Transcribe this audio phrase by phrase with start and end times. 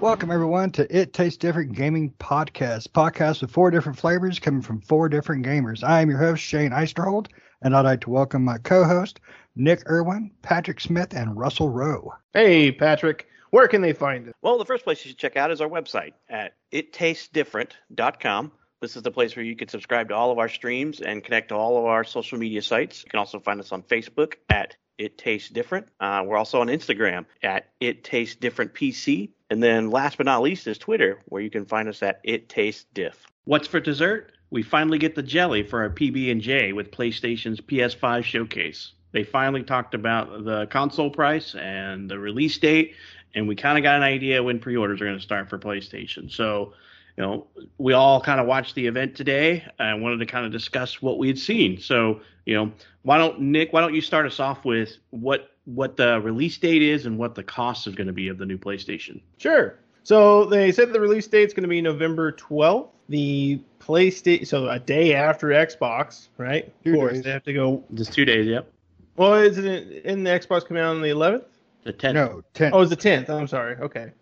[0.00, 2.90] Welcome everyone to It Tastes Different Gaming Podcast.
[2.90, 5.82] Podcast with four different flavors coming from four different gamers.
[5.82, 7.26] I am your host Shane Eisterhold,
[7.62, 9.18] and I'd like to welcome my co-host
[9.56, 12.12] Nick Irwin, Patrick Smith, and Russell Rowe.
[12.32, 14.36] Hey Patrick, where can they find it?
[14.40, 18.52] Well, the first place you should check out is our website at ittastesdifferent.com.
[18.80, 21.48] This is the place where you can subscribe to all of our streams and connect
[21.48, 23.02] to all of our social media sites.
[23.02, 25.88] You can also find us on Facebook at It Tastes Different.
[26.00, 29.30] Uh, we're also on Instagram at It Tastes Different PC.
[29.50, 32.48] And then last but not least is Twitter, where you can find us at It
[32.48, 33.26] Tastes Diff.
[33.44, 34.32] What's for dessert?
[34.50, 38.92] We finally get the jelly for our PB and J with PlayStation's PS5 showcase.
[39.12, 42.94] They finally talked about the console price and the release date,
[43.34, 46.30] and we kind of got an idea when pre-orders are going to start for PlayStation.
[46.30, 46.74] So,
[47.18, 50.52] you know, we all kind of watched the event today and wanted to kind of
[50.52, 51.80] discuss what we had seen.
[51.80, 52.70] So, you know,
[53.02, 53.72] why don't Nick?
[53.72, 57.34] Why don't you start us off with what what the release date is and what
[57.34, 59.20] the cost is going to be of the new PlayStation?
[59.36, 59.74] Sure.
[60.04, 62.90] So they said the release date is going to be November 12th.
[63.08, 66.72] The PlayStation, so a day after Xbox, right?
[66.84, 67.22] Two of course, days.
[67.24, 67.82] they have to go.
[67.94, 68.46] Just two days.
[68.46, 68.70] Yep.
[69.16, 71.44] Well, isn't it in the Xbox coming out on the 11th?
[71.82, 72.14] The 10th.
[72.14, 72.72] No, ten.
[72.72, 73.28] Oh, it's the 10th.
[73.28, 73.76] I'm sorry.
[73.76, 74.12] Okay.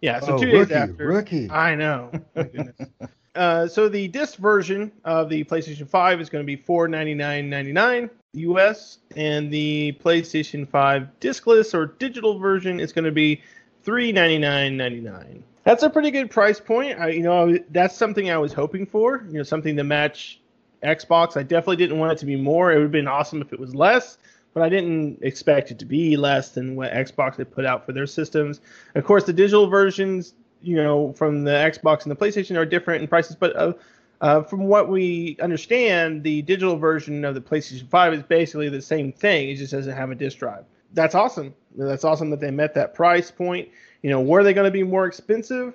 [0.00, 1.06] Yeah, so Oh, two days after.
[1.06, 1.50] rookie.
[1.50, 2.10] I know.
[2.34, 2.76] My goodness.
[3.34, 8.98] uh, so the disc version of the PlayStation 5 is going to be $499.99 US,
[9.16, 13.40] and the PlayStation 5 discless or digital version is going to be
[13.86, 15.42] $399.99.
[15.64, 16.98] That's a pretty good price point.
[17.00, 19.24] I, you know, that's something I was hoping for.
[19.28, 20.40] You know, something to match
[20.82, 21.36] Xbox.
[21.36, 22.70] I definitely didn't want it to be more.
[22.72, 24.18] It would have been awesome if it was less,
[24.56, 27.92] but I didn't expect it to be less than what Xbox had put out for
[27.92, 28.62] their systems.
[28.94, 33.02] Of course, the digital versions, you know, from the Xbox and the PlayStation are different
[33.02, 33.74] in prices, but uh,
[34.22, 38.80] uh, from what we understand, the digital version of the PlayStation 5 is basically the
[38.80, 39.50] same thing.
[39.50, 40.64] It just doesn't have a disk drive.
[40.94, 41.54] That's awesome.
[41.76, 43.68] That's awesome that they met that price point.
[44.00, 45.74] You know, were they going to be more expensive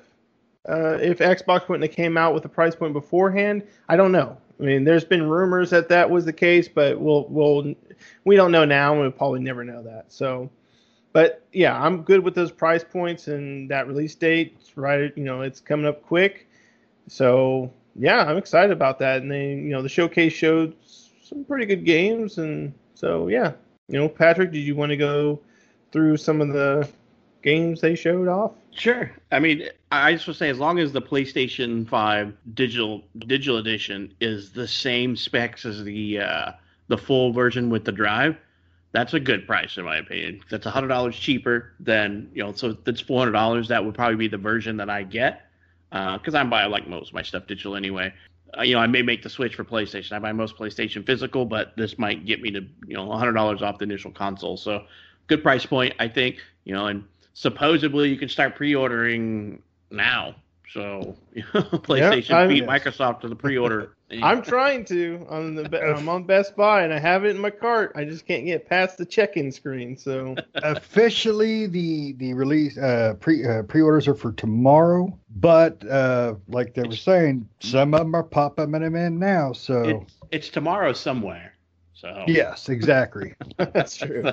[0.67, 3.61] uh, if Xbox wouldn't have came out with a price point beforehand?
[3.89, 4.37] I don't know.
[4.59, 7.75] I mean, there's been rumors that that was the case, but we'll we'll
[8.25, 10.05] we don't know now, and we'll probably never know that.
[10.11, 10.49] So,
[11.13, 14.55] but yeah, I'm good with those price points and that release date.
[14.59, 16.47] It's right, you know, it's coming up quick.
[17.07, 19.21] So yeah, I'm excited about that.
[19.21, 20.75] And they, you know, the showcase showed
[21.23, 23.53] some pretty good games, and so yeah,
[23.87, 25.41] you know, Patrick, did you want to go
[25.91, 26.87] through some of the
[27.41, 28.51] games they showed off?
[28.71, 29.11] Sure.
[29.31, 33.57] I mean, I just want to say, as long as the PlayStation 5 digital digital
[33.57, 36.51] edition is the same specs as the uh,
[36.91, 38.35] the full version with the drive,
[38.91, 40.41] that's a good price in my opinion.
[40.49, 42.51] That's hundred dollars cheaper than you know.
[42.51, 43.69] So that's four hundred dollars.
[43.69, 45.33] That would probably be the version that I get
[45.93, 48.13] Uh, because I'm buying like most of my stuff digital anyway.
[48.57, 50.11] Uh, you know, I may make the switch for PlayStation.
[50.11, 53.61] I buy most PlayStation physical, but this might get me to you know hundred dollars
[53.61, 54.57] off the initial console.
[54.57, 54.83] So
[55.27, 56.39] good price point, I think.
[56.65, 60.35] You know, and supposedly you can start pre-ordering now.
[60.73, 63.95] So PlayStation I'm- beat Microsoft to the pre-order.
[64.21, 67.49] I'm trying to on the I'm on Best Buy and I have it in my
[67.49, 67.93] cart.
[67.95, 69.97] I just can't get past the check-in screen.
[69.97, 76.73] So Officially, the the release uh, pre uh, pre-orders are for tomorrow, but uh, like
[76.73, 79.53] they were saying, some of them are popping them in now.
[79.53, 81.53] So it's, it's tomorrow somewhere.
[81.93, 83.35] So yes, exactly.
[83.57, 84.31] that's true.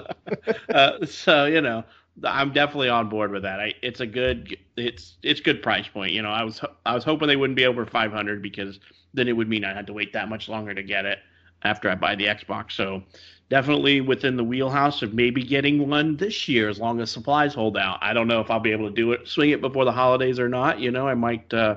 [0.71, 1.85] uh, so you know,
[2.25, 3.61] I'm definitely on board with that.
[3.61, 6.13] I, it's a good, it's it's good price point.
[6.13, 8.81] You know, I was I was hoping they wouldn't be over 500 because
[9.19, 11.19] then it would mean I had to wait that much longer to get it
[11.63, 12.73] after I buy the Xbox.
[12.73, 13.03] So
[13.49, 17.77] definitely within the wheelhouse of maybe getting one this year as long as supplies hold
[17.77, 17.99] out.
[18.01, 20.39] I don't know if I'll be able to do it, swing it before the holidays
[20.39, 20.81] or not.
[20.81, 21.77] You know, I might uh,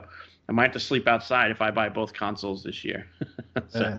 [0.50, 3.08] I might have to sleep outside if I buy both consoles this year.
[3.70, 3.98] so,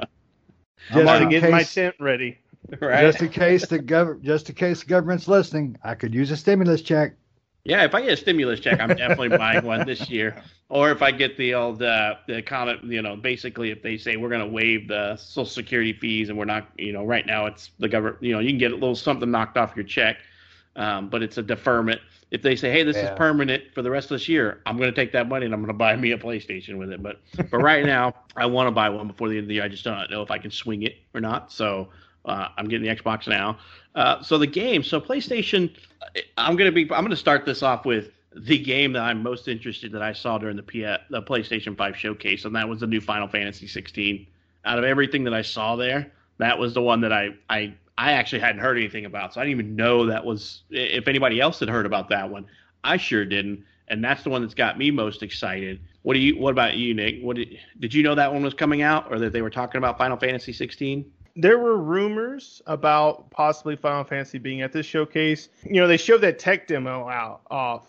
[0.91, 2.39] I'm already in getting my tent ready.
[2.81, 3.01] right.
[3.01, 6.37] Just in case the gov- just in case the government's listening, I could use a
[6.37, 7.15] stimulus check.
[7.65, 10.37] Yeah, if I get a stimulus check, I'm definitely buying one this year.
[10.69, 14.17] Or if I get the old uh, the comment, you know, basically if they say
[14.17, 17.47] we're going to waive the Social Security fees and we're not, you know, right now
[17.47, 20.17] it's the government, you know, you can get a little something knocked off your check,
[20.77, 22.01] um, but it's a deferment.
[22.31, 23.05] If they say, hey, this Yeah.
[23.05, 25.55] is permanent for the rest of this year, I'm going to take that money and
[25.55, 27.03] I'm going to buy me a PlayStation with it.
[27.03, 27.21] But
[27.51, 29.65] but right now, I want to buy one before the end of the year.
[29.65, 31.53] I just don't know if I can swing it or not.
[31.53, 31.91] So
[32.25, 33.59] uh, I'm getting the Xbox now.
[33.95, 35.77] Uh, so the game, so PlayStation,
[36.37, 39.93] I'm gonna be, I'm gonna start this off with the game that I'm most interested
[39.93, 43.01] that I saw during the P- the PlayStation 5 showcase, and that was the new
[43.01, 44.27] Final Fantasy 16.
[44.65, 48.13] Out of everything that I saw there, that was the one that I I I
[48.13, 51.61] actually hadn't heard anything about, so I didn't even know that was if anybody else
[51.61, 52.47] had heard about that one.
[52.85, 55.81] I sure didn't, and that's the one that's got me most excited.
[56.03, 56.39] What do you?
[56.39, 57.21] What about you, Nick?
[57.23, 59.79] What did, did you know that one was coming out, or that they were talking
[59.79, 61.11] about Final Fantasy 16?
[61.35, 65.49] There were rumors about possibly Final Fantasy being at this showcase.
[65.65, 67.87] You know, they showed that tech demo out off.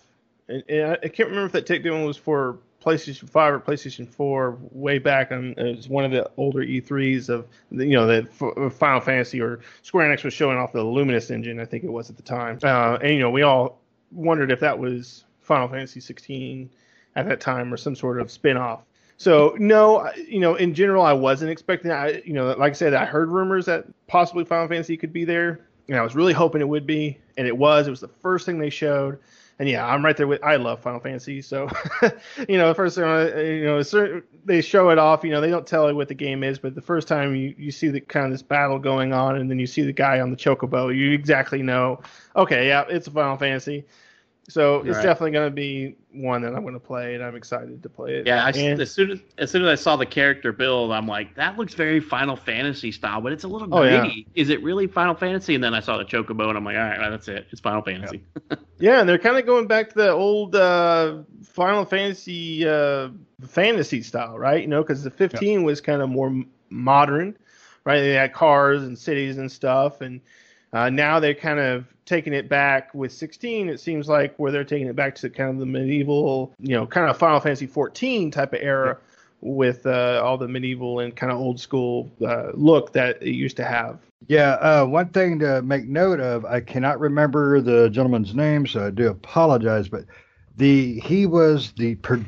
[0.48, 4.08] And, and I, can't remember if that tech demo was for PlayStation 5 or PlayStation
[4.08, 8.70] 4 way back on it was one of the older E3s of you know the
[8.70, 12.10] Final Fantasy or Square Enix was showing off the Luminous engine I think it was
[12.10, 12.60] at the time.
[12.62, 13.80] Uh, and you know we all
[14.12, 16.70] wondered if that was Final Fantasy 16
[17.16, 18.84] at that time or some sort of spin-off
[19.24, 22.74] so no you know in general I wasn't expecting that I, you know like I
[22.74, 26.34] said I heard rumors that possibly Final Fantasy could be there and I was really
[26.34, 29.20] hoping it would be and it was it was the first thing they showed
[29.60, 30.44] and yeah, I'm right there with.
[30.44, 31.70] I love Final Fantasy, so
[32.50, 35.24] you know, the first time uh, you know, they show it off.
[35.24, 37.54] You know, they don't tell you what the game is, but the first time you
[37.58, 40.20] you see the kind of this battle going on, and then you see the guy
[40.20, 42.02] on the chocobo, you exactly know.
[42.36, 43.86] Okay, yeah, it's a Final Fantasy.
[44.50, 45.04] So it's Right.
[45.04, 48.16] definitely going to be one that I'm going to play, and I'm excited to play
[48.18, 48.28] it.
[48.28, 51.08] Yeah, I, And- as soon as as soon as I saw the character build, I'm
[51.08, 54.02] like, that looks very Final Fantasy style, but it's a little Oh, yeah.
[54.02, 54.28] gritty.
[54.36, 55.56] Is it really Final Fantasy?
[55.56, 57.48] And then I saw the chocobo, and I'm like, all right, that's it.
[57.52, 58.24] It's Final Fantasy.
[58.80, 63.10] Yeah, and they're kind of going back to the old uh, Final Fantasy uh,
[63.48, 64.62] fantasy style, right?
[64.62, 66.36] You know, because the 15 was kind of more
[66.70, 67.38] modern,
[67.86, 68.02] right?
[68.02, 70.20] They had cars and cities and stuff, and
[70.74, 73.70] uh, now they're kind of taking it back with 16.
[73.70, 76.86] It seems like where they're taking it back to kind of the medieval, you know,
[76.86, 78.98] kind of Final Fantasy 14 type of era.
[79.46, 83.58] With uh, all the medieval and kind of old school uh, look that it used
[83.58, 84.00] to have.
[84.28, 88.88] Yeah, uh, one thing to make note of, I cannot remember the gentleman's name, so
[88.88, 90.06] I do apologize, but
[90.56, 92.24] the he was the pro,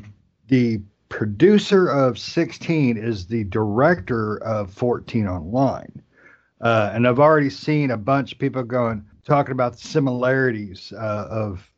[0.47, 6.01] the producer of 16 is the director of 14 online.
[6.59, 11.69] Uh, and I've already seen a bunch of people going talking about similarities uh, of,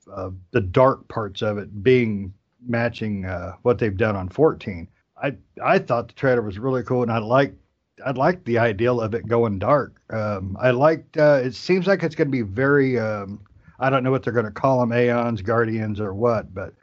[0.51, 2.33] the dark parts of it being
[2.65, 4.87] matching uh, what they've done on 14.
[5.21, 7.57] I I thought the trailer was really cool, and I liked
[8.05, 9.99] I like the ideal of it going dark.
[10.09, 11.17] Um, I liked.
[11.17, 12.99] Uh, it seems like it's going to be very.
[12.99, 13.41] Um,
[13.79, 16.73] I don't know what they're going to call them, Aeons, Guardians, or what, but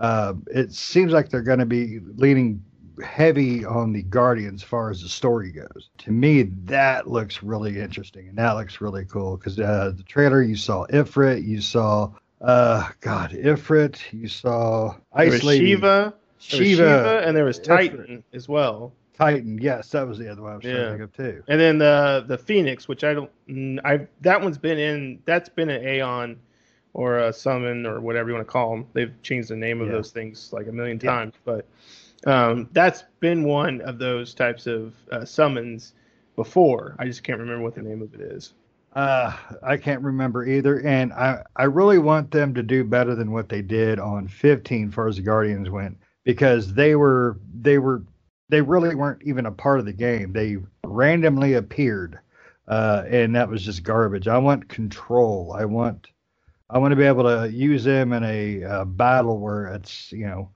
[0.00, 2.62] uh, it seems like they're going to be leaning
[3.02, 5.90] heavy on the Guardians as far as the story goes.
[5.98, 10.42] To me, that looks really interesting, and that looks really cool because uh, the trailer
[10.42, 12.10] you saw Ifrit, you saw.
[12.40, 17.64] Uh, God, Ifrit, you saw Ice Lady, Shiva, Shiva, Shiva, and there was Ifrit.
[17.64, 18.92] Titan as well.
[19.16, 19.58] Titan.
[19.62, 20.84] Yes, that was the other one I was trying Yeah.
[20.84, 21.42] to think of too.
[21.48, 23.30] And then the the Phoenix, which I don't,
[23.84, 26.38] I that one's been in, that's been an Aeon
[26.92, 28.86] or a Summon or whatever you want to call them.
[28.92, 29.94] They've changed the name of Yeah.
[29.94, 31.10] those things like a million Yeah.
[31.12, 31.66] times, but
[32.26, 35.94] um, that's been one of those types of uh, summons
[36.36, 36.96] before.
[36.98, 38.54] I just can't remember what the name of it is.
[38.94, 43.32] Uh, I can't remember either, and I I really want them to do better than
[43.32, 48.04] what they did on 15 far as the Guardians went because they were they were
[48.50, 50.32] they really weren't even a part of the game.
[50.32, 52.20] They randomly appeared,
[52.68, 54.28] uh, and that was just garbage.
[54.28, 55.52] I want control.
[55.58, 56.06] I want
[56.70, 60.26] I want to be able to use them in a uh, battle where it's you
[60.26, 60.50] know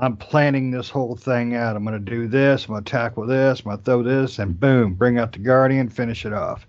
[0.00, 1.76] I'm planning this whole thing out.
[1.76, 2.64] I'm going to do this.
[2.64, 3.60] I'm going to tackle this.
[3.60, 6.66] I'm going to throw this, and boom, bring out the Guardian, finish it off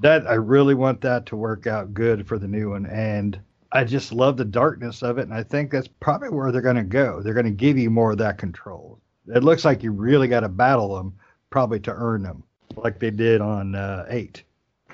[0.00, 3.38] that I really want that to work out good for the new one, and
[3.72, 6.76] I just love the darkness of it, and I think that's probably where they're going
[6.76, 7.20] to go.
[7.20, 9.00] They're going to give you more of that control.
[9.26, 11.14] It looks like you really got to battle them,
[11.50, 12.44] probably to earn them,
[12.76, 14.44] like they did on uh, eight.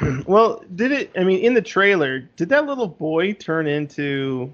[0.26, 1.12] Well, did it?
[1.17, 4.53] I mean, in the trailer, did that little boy turn into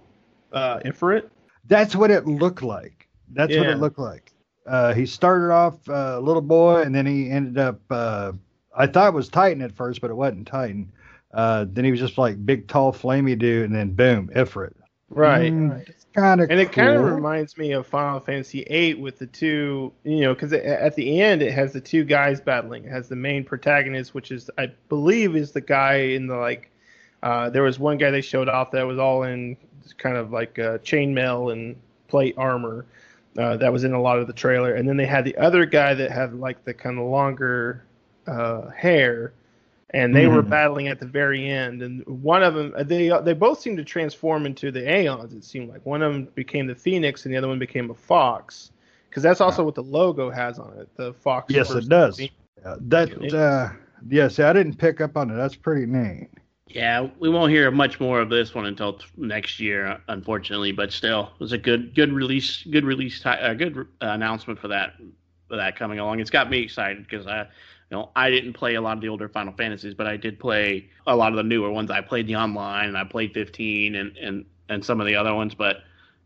[0.52, 1.30] uh, Ifrit?
[1.66, 3.08] That's what it looked like.
[3.32, 4.32] That's what it looked like.
[4.66, 7.80] Uh, he started off uh, a little boy, and then he ended up.
[7.90, 8.32] Uh,
[8.76, 10.92] I thought it was Titan at first, but it wasn't Titan.
[11.32, 14.72] Uh, then he was just like big, tall, flamey dude, and then boom, Ifrit.
[15.08, 15.52] Right.
[15.52, 19.18] Mm, It's kind of And it kind of reminds me of Final Fantasy VIII with
[19.18, 22.84] the two, you know, because at the end it has the two guys battling.
[22.84, 26.70] It has the main protagonist, which is, I believe, is the guy in the like.
[27.22, 29.56] Uh, there was one guy they showed off that was all in
[29.98, 31.76] kind of like uh, chainmail and
[32.08, 32.86] plate armor.
[33.38, 35.64] Uh, that was in a lot of the trailer, and then they had the other
[35.64, 37.84] guy that had like the kind of longer
[38.26, 39.32] uh, hair,
[39.90, 40.50] and they were Mhm.
[40.50, 41.80] battling at the very end.
[41.82, 45.32] And one of them, they they both seemed to transform into the Aeons.
[45.32, 47.94] It seemed like one of them became the Phoenix, and the other one became a
[47.94, 48.72] Fox,
[49.08, 50.88] because that's also what the logo has on it.
[50.96, 51.52] The Fox.
[51.54, 52.20] Yes, it does.
[52.20, 53.70] Yeah, that uh,
[54.08, 55.36] yes, I didn't pick up on it.
[55.36, 56.28] That's pretty neat.
[56.72, 60.70] Yeah, we won't hear much more of this one until t- next year, unfortunately.
[60.70, 64.60] But still, it was a good, good release, good release, ti uh, good uh, announcement
[64.60, 64.94] for that,
[65.48, 66.20] for that coming along.
[66.20, 67.46] It's got me excited because I, you
[67.90, 70.88] know, I didn't play a lot of the older Final Fantasies, but I did play
[71.08, 71.90] a lot of the newer ones.
[71.90, 75.34] I played the online, and I played 15, and and and some of the other
[75.34, 75.56] ones.
[75.56, 75.78] But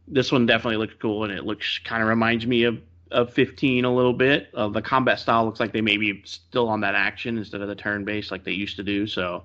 [0.06, 2.78] this one definitely looks cool, and it looks kind of reminds me of
[3.10, 4.48] of 15 a little bit.
[4.52, 7.68] Uh, the combat style looks like they may be still on that action instead of
[7.68, 9.06] the turn based like they used to do.
[9.06, 9.44] So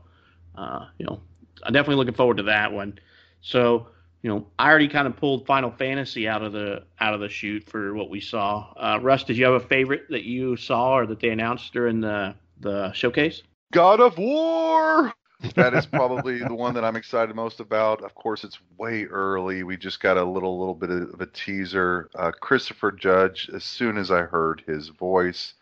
[0.60, 1.22] uh, you know,
[1.64, 3.00] I'm definitely looking forward to that one.
[3.42, 3.88] So
[4.22, 7.30] you know, I already kind of pulled Final Fantasy out of the out of the
[7.30, 8.74] shoot for what we saw.
[8.76, 12.02] Uh, Russ, did you have a favorite that you saw or that they announced during
[12.02, 13.44] the the showcase?
[13.72, 15.14] God of War.
[15.56, 18.04] that is probably the one that I'm excited most about.
[18.04, 19.64] Of course, it's way early.
[19.64, 22.10] We just got a little little bit of a teaser.
[22.14, 23.50] Uh, Christopher Judge.
[23.54, 25.54] As soon as I heard his voice,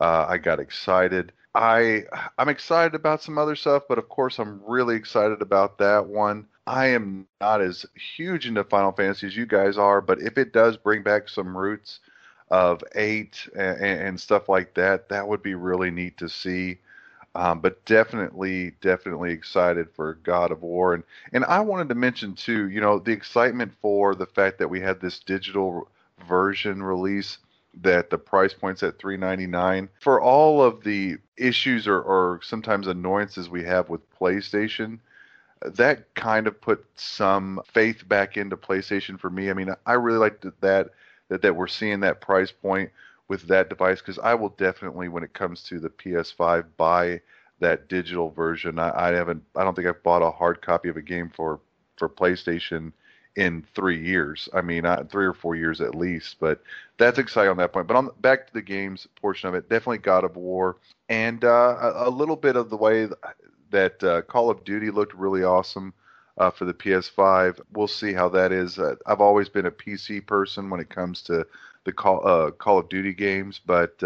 [0.00, 1.32] uh, I got excited.
[1.58, 2.04] I
[2.38, 6.46] I'm excited about some other stuff, but of course, I'm really excited about that one.
[6.68, 7.84] I am not as
[8.16, 11.56] huge into Final Fantasy as you guys are, but if it does bring back some
[11.56, 11.98] roots
[12.50, 16.78] of eight and, and stuff like that, that would be really neat to see.
[17.34, 22.34] Um, but definitely, definitely excited for God of War, and and I wanted to mention
[22.34, 25.88] too, you know, the excitement for the fact that we had this digital
[26.28, 27.38] version release
[27.82, 33.48] that the price point's at 399 for all of the issues or, or sometimes annoyances
[33.48, 34.98] we have with PlayStation
[35.62, 39.50] that kind of put some faith back into PlayStation for me.
[39.50, 40.90] I mean, I really like that
[41.28, 42.90] that that we're seeing that price point
[43.28, 47.20] with that device because I will definitely, when it comes to the PS5, buy
[47.60, 48.78] that digital version.
[48.78, 51.60] I, I haven't, I don't think I've bought a hard copy of a game for
[51.96, 52.92] for PlayStation
[53.38, 54.48] in three years.
[54.52, 56.38] I mean, uh, three or four years at least.
[56.40, 56.60] But
[56.98, 57.86] that's exciting on that point.
[57.86, 60.76] But on back to the games portion of it, definitely God of War
[61.08, 63.06] and uh, a, a, little bit of the way
[63.70, 65.94] that uh, Call of Duty looked really awesome
[66.36, 67.60] uh, for the PS5.
[67.72, 68.76] We'll see how that is.
[68.76, 71.46] Uh, I've always been a PC person when it comes to
[71.84, 73.96] the Call uh, Call of Duty games, but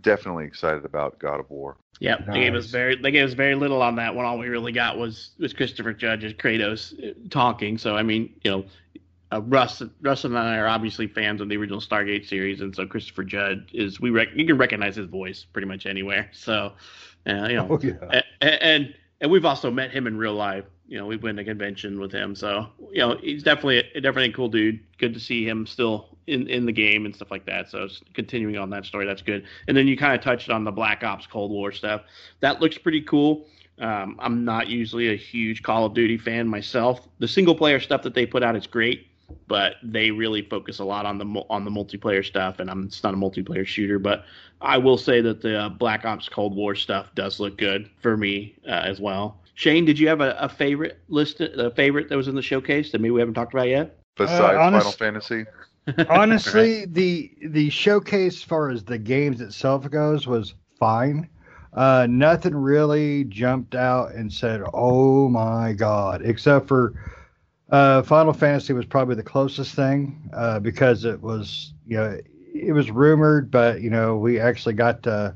[0.00, 1.76] definitely excited about God of War.
[1.98, 2.26] Yeah, nice.
[2.26, 4.26] they gave us very they gave us very little on that one.
[4.26, 7.78] All we really got was was Christopher Judge as Kratos uh, talking.
[7.78, 8.64] So I mean, you know,
[9.32, 12.86] uh, Russ, Russ and I are obviously fans of the original Stargate series, and so
[12.86, 16.30] Christopher Judge is we rec- you can recognize his voice pretty much anywhere.
[16.32, 16.72] So,
[17.26, 18.22] uh, you know, oh, yeah.
[18.40, 20.64] and, and, and we've also met him in real life.
[20.86, 24.00] You know, we've been to a convention with him, so you know he's definitely a,
[24.00, 24.80] definitely a cool dude.
[24.98, 27.70] Good to see him still in in the game and stuff like that.
[27.70, 29.44] So continuing on that story, that's good.
[29.68, 32.02] And then you kind of touched on the Black Ops Cold War stuff.
[32.40, 33.46] That looks pretty cool.
[33.78, 37.06] Um, I'm not usually a huge Call of Duty fan myself.
[37.18, 39.08] The single player stuff that they put out is great
[39.48, 42.58] but they really focus a lot on the on the multiplayer stuff.
[42.58, 44.24] And I'm it's not a multiplayer shooter, but
[44.60, 48.16] I will say that the uh, Black Ops Cold War stuff does look good for
[48.16, 49.40] me uh, as well.
[49.54, 52.92] Shane, did you have a, a, favorite list, a favorite that was in the showcase
[52.92, 53.96] that maybe we haven't talked about yet?
[54.16, 55.46] Besides uh, honest, Final Fantasy.
[56.08, 61.28] honestly, the the showcase, as far as the games itself goes, was fine.
[61.72, 66.94] Uh, nothing really jumped out and said, "Oh my god!" Except for
[67.70, 72.18] uh, Final Fantasy was probably the closest thing uh, because it was, you know,
[72.54, 75.34] it was rumored, but you know, we actually got to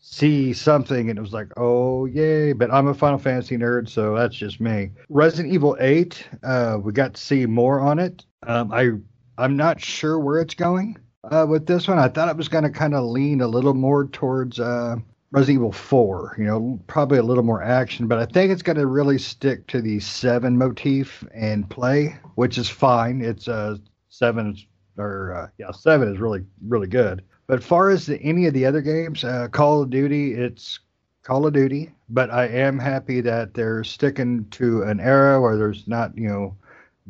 [0.00, 2.52] see something, and it was like, oh yay!
[2.52, 4.90] But I'm a Final Fantasy nerd, so that's just me.
[5.08, 8.24] Resident Evil 8, uh, we got to see more on it.
[8.42, 8.92] Um, I
[9.40, 11.98] I'm not sure where it's going uh, with this one.
[11.98, 14.96] I thought it was going to kind of lean a little more towards uh,
[15.32, 18.78] Resident Evil 4, you know, probably a little more action, but I think it's going
[18.78, 23.22] to really stick to the seven motif and play, which is fine.
[23.22, 23.76] It's uh
[24.08, 24.56] seven
[24.98, 27.22] or uh, yeah, seven is really really good.
[27.46, 30.80] But far as the, any of the other games, uh, Call of Duty, it's
[31.22, 35.86] Call of Duty, but I am happy that they're sticking to an era where there's
[35.86, 36.56] not, you know,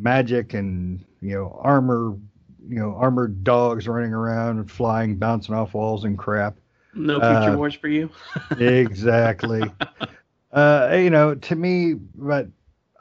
[0.00, 2.16] magic and you know armor,
[2.68, 6.56] you know, armored dogs running around and flying, bouncing off walls and crap
[6.94, 8.10] no future uh, wars for you.
[8.58, 9.62] exactly.
[10.52, 12.48] Uh, you know, to me, but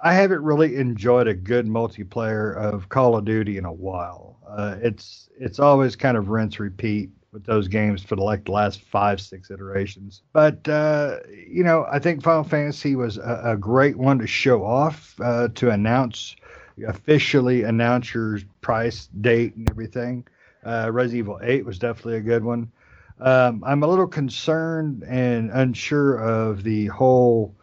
[0.03, 4.37] I haven't really enjoyed a good multiplayer of Call of Duty in a while.
[4.47, 8.51] Uh, it's it's always kind of rinse repeat with those games for the, like the
[8.51, 10.21] last five six iterations.
[10.31, 14.63] But uh, you know, I think Final Fantasy was a, a great one to show
[14.63, 16.35] off uh, to announce
[16.83, 20.25] officially announce your price, date, and everything.
[20.65, 22.71] Uh, Resident Evil 8 was definitely a good one.
[23.19, 27.55] Um, I'm a little concerned and unsure of the whole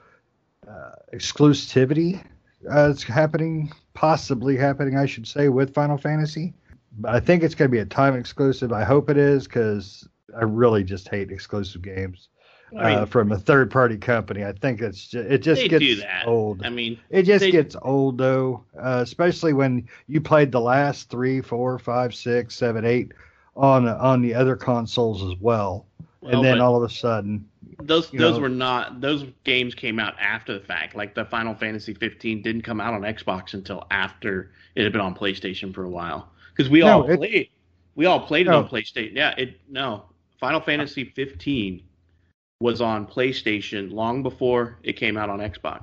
[0.69, 2.23] uh, exclusivity
[2.63, 6.53] that's happening, possibly happening, I should say, with Final Fantasy.
[6.99, 8.73] But I think it's going to be a time exclusive.
[8.73, 12.29] I hope it is because I really just hate exclusive games.
[12.73, 14.45] I mean, uh, from a third party company.
[14.45, 16.65] I think it's just, it just gets old.
[16.65, 21.09] I mean, it just they, gets old though, uh, especially when you played the last
[21.09, 23.13] three, four, five, six, seven, eight
[23.57, 25.87] on on the other consoles as well.
[26.21, 27.49] well and then all of a sudden,
[27.81, 30.97] those those know, were not those games came out after the fact.
[30.97, 35.01] Like the Final Fantasy 15 didn't come out on Xbox until after it had been
[35.01, 36.31] on PlayStation for a while.
[36.55, 37.51] Because we no, all it, played,
[37.95, 38.59] we all played it no.
[38.59, 39.15] on PlayStation.
[39.15, 40.07] Yeah, it no
[40.39, 41.83] Final Fantasy 15
[42.61, 45.83] was on PlayStation long before it came out on Xbox.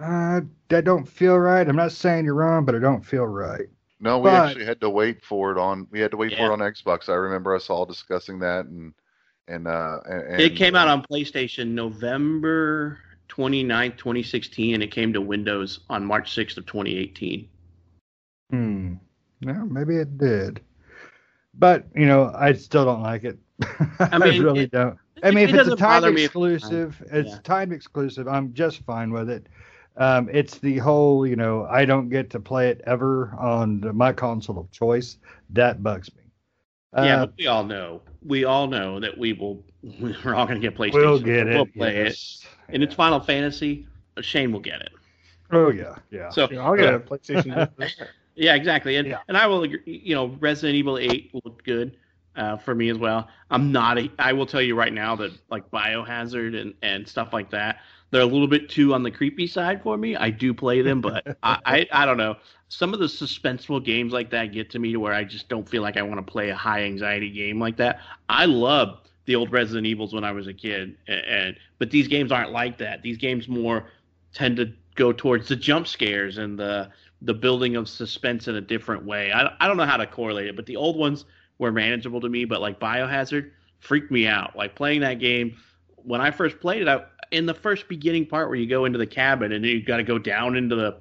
[0.00, 1.68] Uh, that don't feel right.
[1.68, 3.66] I'm not saying you're wrong, but it don't feel right.
[4.00, 5.86] No, we But- actually had to wait for it on.
[5.90, 7.08] We had to wait for it on Xbox.
[7.08, 8.92] I remember us all discussing that, and
[9.46, 15.20] and uh, and, it came out on PlayStation November 29th, 2016, and it came to
[15.20, 17.48] Windows on March 6th of 2018.
[18.50, 18.94] Hmm.
[19.42, 20.60] No, maybe it did.
[21.54, 23.38] But you know, I still don't like it.
[24.00, 24.98] I, mean, really it- don't.
[25.24, 27.38] I mean, it if it's a time bother me if- exclusive, it's Yeah.
[27.42, 28.28] time exclusive.
[28.28, 29.46] I'm just fine with it.
[29.96, 34.12] Um, it's the whole, you know, I don't get to play it ever on my
[34.12, 35.18] console of choice.
[35.50, 36.22] That bugs me.
[36.96, 38.02] yeah, Uh, but we all know.
[38.26, 39.62] We all know that we will.
[40.00, 40.94] We're all going to get PlayStation.
[40.94, 41.54] we'll get it.
[41.54, 42.04] We'll play it.
[42.06, 42.46] yes.
[42.70, 43.86] And it's Final Fantasy.
[44.20, 44.90] Shane will get it.
[45.52, 46.30] Oh yeah, yeah.
[46.30, 47.54] So You know, I'll get a PlayStation.
[47.78, 48.08] just for that.
[48.34, 48.96] Yeah, exactly.
[48.96, 49.18] And Yeah.
[49.28, 49.80] and I will agree.
[49.84, 51.96] You know, Resident Evil Eight looked good
[52.36, 53.28] uh, for me as well.
[53.50, 53.98] I'm not.
[53.98, 57.78] A, I will tell you right now that like Biohazard and and stuff like that,
[58.10, 60.16] they're a little bit too on the creepy side for me.
[60.16, 62.36] I do play them, but I, I I don't know.
[62.68, 65.68] Some of the suspenseful games like that get to me to where I just don't
[65.68, 68.00] feel like I want to play a high anxiety game like that.
[68.28, 72.08] I love the old Resident Evils when I was a kid, and, and but these
[72.08, 73.02] games aren't like that.
[73.02, 73.86] These games more
[74.32, 76.90] tend to go towards the jump scares and the
[77.22, 79.32] the building of suspense in a different way.
[79.32, 81.24] I, I don't know how to correlate it, but the old ones
[81.58, 82.44] were manageable to me.
[82.44, 84.56] But like Biohazard freaked me out.
[84.56, 85.56] Like playing that game
[86.04, 88.98] when I first played it, I, in the first beginning part where you go into
[88.98, 90.98] the cabin and you got to go down into the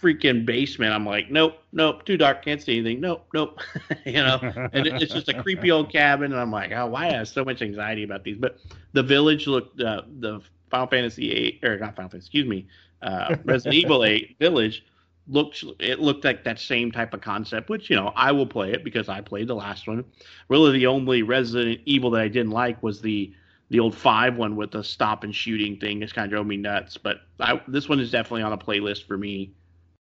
[0.00, 0.92] freaking basement.
[0.92, 3.00] I'm like, nope, nope, too dark, can't see anything.
[3.00, 3.60] Nope, nope.
[4.04, 4.38] you know,
[4.72, 6.32] and it, it's just a creepy old cabin.
[6.32, 8.36] And I'm like, oh, why I have so much anxiety about these?
[8.36, 8.58] But
[8.92, 10.40] the village looked, uh, the
[10.70, 12.66] Final Fantasy eight or not Final Fantasy, excuse me,
[13.02, 14.84] uh, Resident Evil eight village
[15.28, 18.72] looked it looked like that same type of concept, which you know I will play
[18.72, 20.04] it because I played the last one.
[20.48, 23.32] Really, the only Resident Evil that I didn't like was the
[23.70, 26.00] the old five one with the stop and shooting thing.
[26.00, 26.98] This kind of drove me nuts.
[26.98, 29.54] But I, this one is definitely on a playlist for me.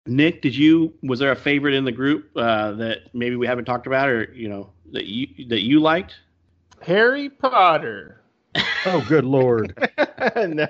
[0.06, 3.66] Nick, did you was there a favorite in the group uh, that maybe we haven't
[3.66, 6.16] talked about, or you know that you that you liked?
[6.82, 8.22] Harry Potter.
[8.88, 9.76] Oh, good lord.
[10.36, 10.68] no,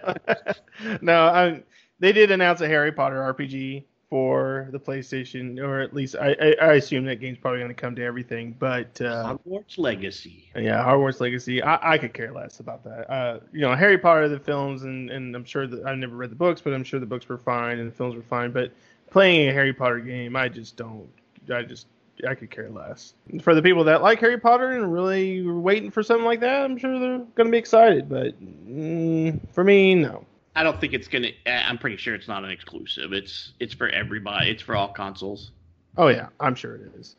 [1.02, 1.26] no.
[1.28, 1.64] I,
[2.00, 3.84] they did announce a Harry Potter RPG
[4.16, 7.76] for the PlayStation, or at least I, I, I assume that game's probably going to
[7.76, 8.56] come to everything.
[8.58, 10.50] But uh, Hogwarts Legacy.
[10.56, 11.62] yeah, Hogwarts Legacy.
[11.62, 13.12] I, I could care less about that.
[13.12, 16.32] Uh, you know, Harry Potter, the films, and, and I'm sure that I've never read
[16.32, 18.52] the books, but I'm sure the books were fine and the films were fine.
[18.52, 18.72] But
[19.10, 21.10] playing a Harry Potter game, I just don't.
[21.54, 21.88] I just
[22.26, 23.16] I could care less.
[23.42, 26.78] For the people that like Harry Potter and really waiting for something like that, I'm
[26.78, 28.08] sure they're going to be excited.
[28.08, 30.26] But mm, for me, no.
[30.56, 31.30] I don't think it's gonna.
[31.46, 33.12] I'm pretty sure it's not an exclusive.
[33.14, 34.50] It's it's for everybody.
[34.52, 35.52] It's for all consoles.
[35.98, 37.16] Oh yeah, I'm sure it is.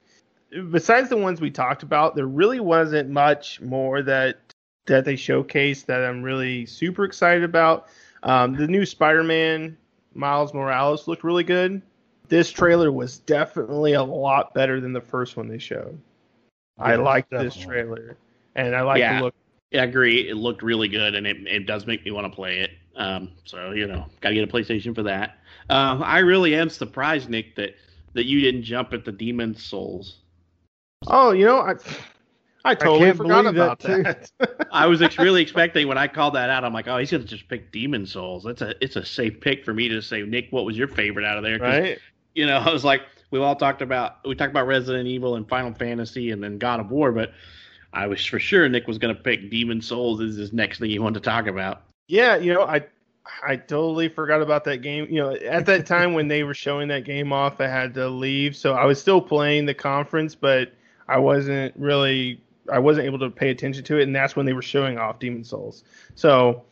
[0.71, 4.39] Besides the ones we talked about, there really wasn't much more that
[4.87, 7.89] that they showcased that I'm really super excited about.
[8.23, 9.77] Um, the new Spider-Man
[10.15, 11.83] Miles Morales looked really good.
[12.29, 15.99] This trailer was definitely a lot better than the first one they showed.
[16.79, 18.17] I Yes, liked this trailer,
[18.55, 19.19] and I like Yeah.
[19.19, 19.35] the look.
[19.75, 20.29] I agree.
[20.29, 22.71] It looked really good, and it, it does make me want to play it.
[22.97, 25.39] Um, so you know, got to get a PlayStation for that.
[25.69, 27.75] Um, I really am surprised, Nick, that
[28.15, 30.19] that you didn't jump at the Demon Souls.
[31.07, 31.75] Oh, you know, I
[32.67, 34.03] I totally can't forgot believe that, about too.
[34.03, 34.67] that.
[34.73, 36.65] I was ex- really expecting when I called that out.
[36.65, 38.43] I'm like, oh, he's gonna just pick Demon Souls.
[38.43, 40.49] That's a it's a safe pick for me to say, Nick.
[40.51, 41.59] What was your favorite out of there?
[41.59, 41.99] right?
[42.35, 45.49] You know, I was like, we all talked about we talked about Resident Evil and
[45.49, 47.33] Final Fantasy and then God of War, but
[47.93, 50.99] I was for sure Nick was gonna pick Demon Souls as his next thing he
[50.99, 51.83] wanted to talk about.
[52.09, 52.87] Yeah, you know, I
[53.45, 55.07] I totally forgot about that game.
[55.11, 58.09] You know, at that time when they were showing that game off, I had to
[58.09, 60.73] leave, so I was still playing the conference, but
[61.09, 62.41] I wasn't really
[62.71, 65.19] I wasn't able to pay attention to it, and that's when they were showing off
[65.19, 65.85] Demon Souls.
[66.15, 66.65] So,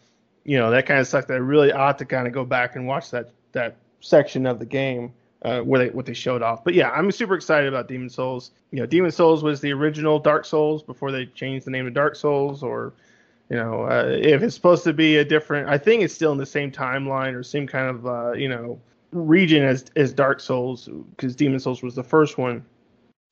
[0.45, 1.31] you know, that kind of sucked.
[1.31, 4.67] I really ought to kind of go back and watch that that section of the
[4.67, 6.65] game uh, where they what they showed off.
[6.65, 8.53] But yeah, I'm super excited about Demon Souls.
[8.71, 11.91] You know, Demon Souls was the original Dark Souls before they changed the name to
[11.91, 12.93] Dark Souls, or
[13.51, 16.39] you know, uh, if it's supposed to be a different, I think it's still in
[16.39, 18.81] the same timeline or same kind of uh, you know
[19.13, 22.65] region as as Dark Souls because Demon Souls was the first one.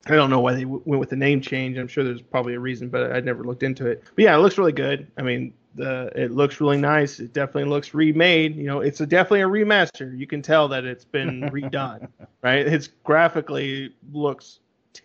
[0.05, 1.77] I don't know why they w- went with the name change.
[1.77, 4.03] I'm sure there's probably a reason, but I never looked into it.
[4.15, 5.09] But yeah, it looks really good.
[5.17, 7.19] I mean, the it looks really nice.
[7.19, 8.55] It definitely looks remade.
[8.55, 10.17] You know, it's a, definitely a remaster.
[10.17, 12.07] You can tell that it's been redone,
[12.41, 12.67] right?
[12.67, 14.59] It's graphically looks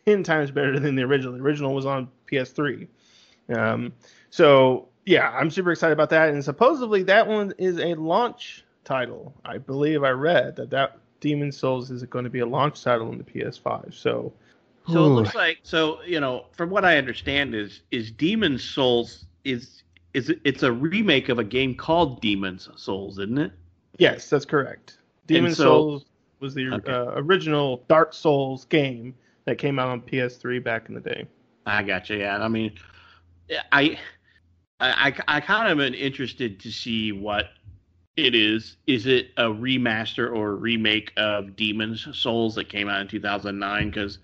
[0.04, 1.32] ten times better than the original.
[1.32, 2.88] The original was on PS3.
[3.56, 3.92] Um,
[4.30, 6.28] so yeah, I'm super excited about that.
[6.28, 9.34] And supposedly that one is a launch title.
[9.44, 13.10] I believe I read that that Demon Souls is going to be a launch title
[13.10, 13.94] in the PS5.
[13.94, 14.32] So
[14.86, 19.24] So it looks like so you know from what I understand is is Demon Souls
[19.44, 19.82] is
[20.14, 23.52] is it's a remake of a game called Demon's Souls, isn't it?
[23.98, 24.98] yes, that's correct.
[25.26, 26.04] Demon so- Souls
[26.40, 26.92] was the Okay.
[26.92, 31.26] uh, original Dark Souls game that came out on PS3 back in the day.
[31.66, 32.18] I got you.
[32.18, 32.72] Yeah, I mean,
[33.72, 33.98] I,
[34.80, 37.50] I, I kind of am interested to see what
[38.16, 38.76] it is.
[38.86, 43.90] Is it a remaster or a remake of Demon's Souls that came out in 2009?
[43.90, 44.18] Because,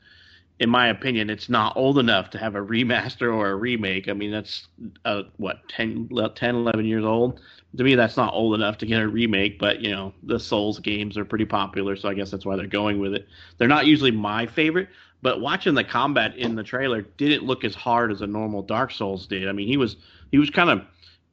[0.61, 4.09] in my opinion, it's not old enough to have a remaster or a remake.
[4.09, 4.69] I mean, that's
[5.05, 7.41] uh, what 10, 10, 11 years old.
[7.77, 9.59] To me, that's not old enough to get a remake.
[9.59, 12.67] But you know, the Souls games are pretty popular, so I guess that's why they're
[12.69, 13.27] going with it.
[13.59, 14.89] They're not usually my favorite,
[15.25, 18.93] but watching the combat in the trailer didn't look as hard as a normal Dark
[18.93, 19.49] Souls did.
[19.49, 19.97] I mean, he was
[20.31, 20.83] he was kind of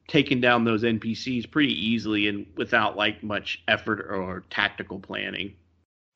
[0.08, 5.54] taking down those NPCs pretty easily and without like much effort or tactical planning.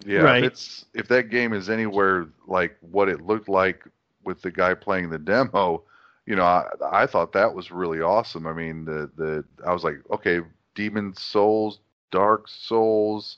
[0.06, 0.46] Yeah, Right.
[0.46, 3.84] if it's if that game is anywhere like what it looked like
[4.24, 5.84] with the guy playing the demo,
[6.26, 8.48] you know, I, I thought that was really awesome.
[8.48, 10.40] I mean, the the I was like, okay,
[10.76, 13.36] Demon Souls, Dark Souls,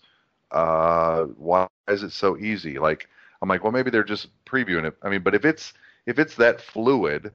[0.52, 2.78] uh, why is it so easy?
[2.78, 3.10] Like,
[3.42, 4.96] I'm like, well, maybe they're just previewing it.
[5.04, 5.74] I mean, but if it's
[6.06, 7.34] if it's that fluid,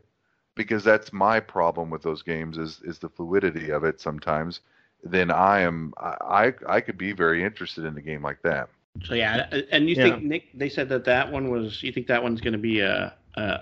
[0.54, 4.60] because that's my problem with those games is is the fluidity of it sometimes.
[5.02, 8.70] Then I am I I I could be very interested in a game like that.
[9.04, 10.02] So yeah, and you Yeah.
[10.02, 10.44] think Nick?
[10.54, 11.82] They said that that one was.
[11.82, 13.60] You think that one's going to be a, a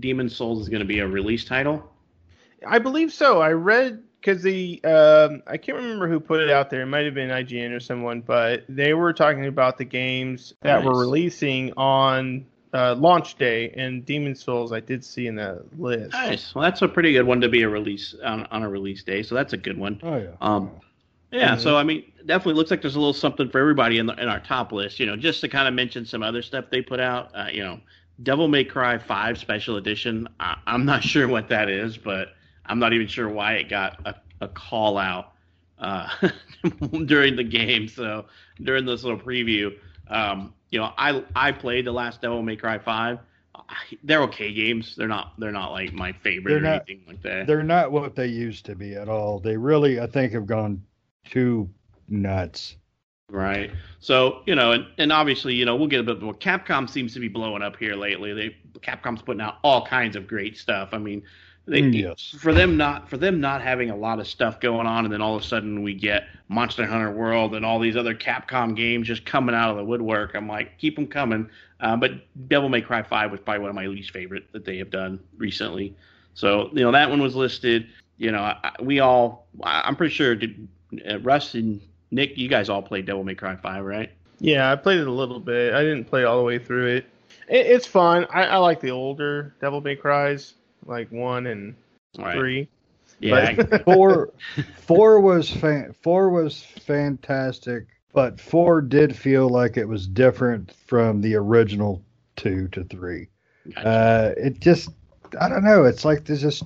[0.00, 1.82] Demon Souls is going to be a release title?
[2.66, 3.40] I believe so.
[3.40, 6.82] I read because the um, I can't remember who put it out there.
[6.82, 10.82] It might have been IGN or someone, but they were talking about the games that
[10.84, 16.12] were releasing on uh, launch day, and Demon Souls I did see in the list.
[16.12, 16.54] Nice.
[16.54, 19.22] Well, that's a pretty good one to be a release on, on a release day.
[19.22, 20.00] So that's a good one.
[20.02, 20.28] Oh yeah.
[20.40, 20.70] Um,
[21.32, 21.60] yeah, Mhm.
[21.60, 24.28] so I mean, definitely looks like there's a little something for everybody in the, in
[24.28, 25.00] our top list.
[25.00, 27.30] You know, just to kind of mention some other stuff they put out.
[27.34, 27.80] Uh, you know,
[28.22, 30.28] Devil May Cry Five Special Edition.
[30.38, 32.28] I, I'm not sure what that is, but
[32.66, 35.32] I'm not even sure why it got a, a call out
[35.78, 36.08] uh,
[37.06, 37.88] during the game.
[37.88, 38.26] So
[38.62, 39.72] during this little preview,
[40.08, 43.18] um, you know, I I played the last Devil May Cry Five.
[43.54, 44.94] I- They're okay games.
[44.96, 45.32] They're not.
[45.38, 47.46] They're not like my favorite They're or not- anything like that.
[47.46, 49.38] They're not what they used to be at all.
[49.40, 50.82] They really, I think, have gone
[51.26, 51.68] too
[52.08, 52.76] nuts.
[53.28, 53.70] Right.
[53.98, 56.34] So, you know, and, and obviously, you know, we'll get a bit more.
[56.34, 58.34] Capcom seems to be blowing up here lately.
[58.34, 60.90] They Capcom's putting out all kinds of great stuff.
[60.92, 61.22] I mean,
[61.66, 62.34] they, Mm, yes.
[62.40, 65.22] for them not for them not having a lot of stuff going on, and then
[65.22, 69.06] all of a sudden we get Monster Hunter World and all these other Capcom games
[69.06, 70.34] just coming out of the woodwork.
[70.34, 71.48] I'm like, keep them coming.
[71.80, 72.12] Uh, but
[72.48, 75.20] Devil May Cry Five was probably one of my least favorite that they have done
[75.36, 75.94] recently.
[76.34, 77.86] So, you know, that one was listed.
[78.18, 80.68] You know, I, we all, I- I'm pretty sure, did
[81.08, 84.10] uh, Russ and Nick, you guys all played Devil May Cry Five, right?
[84.38, 85.72] Yeah, I played it a little bit.
[85.74, 87.06] I didn't play all the way through it.
[87.48, 88.26] it it's fun.
[88.30, 90.54] I, I like the older Devil May Cries,
[90.86, 91.74] like one and
[92.18, 92.36] Right.
[92.36, 92.68] three.
[93.20, 93.54] Yeah.
[93.54, 94.30] But- Four,
[94.76, 101.20] four was fan, four was fantastic, but four did feel like it was different from
[101.20, 102.02] the original
[102.36, 103.28] two to three.
[103.74, 103.86] Gotcha.
[103.86, 104.90] Uh, it just,
[105.40, 105.84] I don't know.
[105.84, 106.64] It's like there's just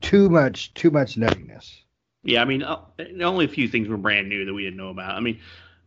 [0.00, 1.80] too much, too much nuttiness.
[2.22, 2.80] Yeah, I mean, uh,
[3.20, 5.14] only a few things were brand new that we didn't know about.
[5.14, 5.40] I mean,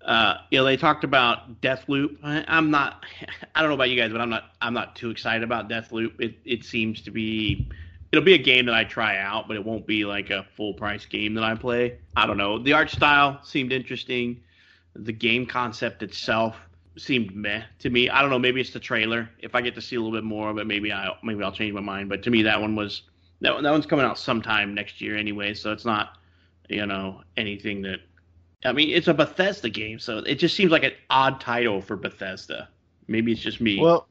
[0.07, 2.17] uh, you know, they talked about Deathloop.
[2.23, 3.03] I, I'm not,
[3.55, 6.19] I don't know about you guys, but I'm not, I'm not too excited about Deathloop.
[6.19, 7.69] It, it seems to be,
[8.11, 10.73] it'll be a game that I try out, but it won't be like a full
[10.73, 11.99] price game that I play.
[12.15, 12.57] I don't know.
[12.57, 14.41] The art style seemed interesting.
[14.95, 16.55] The game concept itself
[16.97, 18.09] seemed meh to me.
[18.09, 18.39] I don't know.
[18.39, 19.29] Maybe it's the trailer.
[19.39, 21.51] If I get to see a little bit more of it, maybe I, maybe I'll
[21.51, 22.09] change my mind.
[22.09, 23.03] But to me, that one was,
[23.41, 26.17] that, that one's coming out sometime next year anyway, so it's not
[26.69, 27.99] you know, anything that.
[28.65, 31.95] I mean, it's a Bethesda game, so it just seems like an odd title for
[31.95, 32.69] Bethesda.
[33.07, 33.79] Maybe it's just me.
[33.79, 34.07] Well,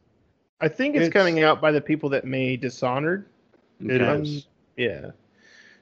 [0.60, 3.26] I think it's, It's- coming out by the people that made Dishonored.
[3.80, 4.04] It Okay.
[4.04, 4.46] Um, is.
[4.76, 5.10] Yeah.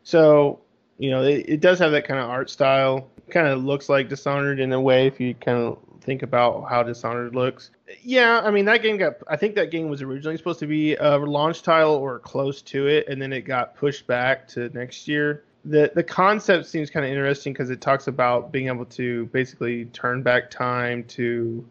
[0.02, 0.60] So,
[0.98, 3.08] you know, it, it does have that kind of art style.
[3.30, 6.82] Kind of looks like Dishonored in a way if you kind of think about how
[6.82, 7.70] Dishonored looks.
[8.02, 10.96] Yeah, I mean, that game got, I think that game was originally supposed to be
[10.96, 15.06] a launch title or close to it, and then it got pushed back to next
[15.06, 15.44] year.
[15.64, 19.86] The, the concept seems kind of interesting because it talks about being able to basically
[19.86, 21.64] turn back time to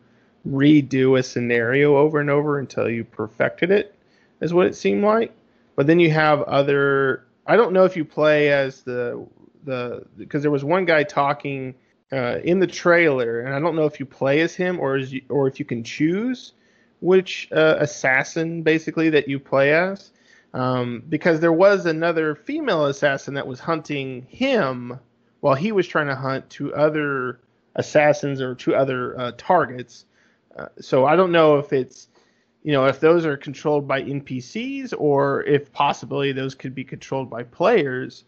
[0.47, 3.95] redo a scenario over and over until you perfected it,
[4.41, 5.31] is what it seemed like.
[5.75, 7.25] But then you have other.
[7.45, 9.25] I don't know if you play as the
[9.63, 11.75] the because there was one guy talking
[12.11, 15.13] uh, in the trailer, and I don't know if you play as him or as
[15.13, 16.53] you, or if you can choose
[17.03, 20.11] which uh, assassin basically that you play as.
[20.53, 24.99] Um, because there was another female assassin that was hunting him
[25.39, 27.39] while he was trying to hunt two other
[27.75, 30.05] assassins or two other uh, targets.
[30.55, 32.07] Uh, so I don't know if it's
[32.63, 37.29] you know, if those are controlled by NPCs or if possibly those could be controlled
[37.29, 38.23] by players,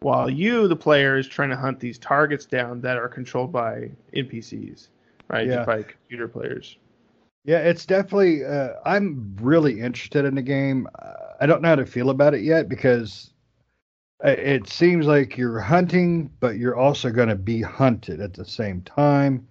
[0.00, 3.90] while you, the player, is trying to hunt these targets down that are controlled by
[4.14, 4.88] NPCs.
[5.28, 5.46] right?
[5.46, 5.64] Yeah.
[5.64, 6.76] By computer players.
[7.44, 8.44] Yeah, it's definitely.
[8.44, 10.86] Uh, I'm really interested in the game.
[10.98, 13.30] Uh, I don't know how to feel about it yet because
[14.24, 18.82] it seems like you're hunting, but you're also going to be hunted at the same
[18.82, 19.46] time.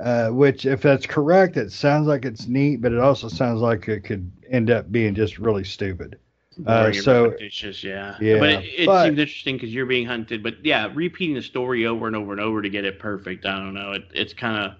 [0.00, 3.88] Uh, which, if that's correct, it sounds like it's neat, but it also sounds like
[3.88, 6.18] it could end up being just really stupid.
[6.66, 8.16] Uh, so- repetitious, yeah.
[8.20, 10.42] Yeah, but it, it but- seems interesting because you're being hunted.
[10.42, 13.46] But yeah, repeating the story over and over and over to get it perfect.
[13.46, 13.92] I don't know.
[13.92, 14.76] It, it's kind of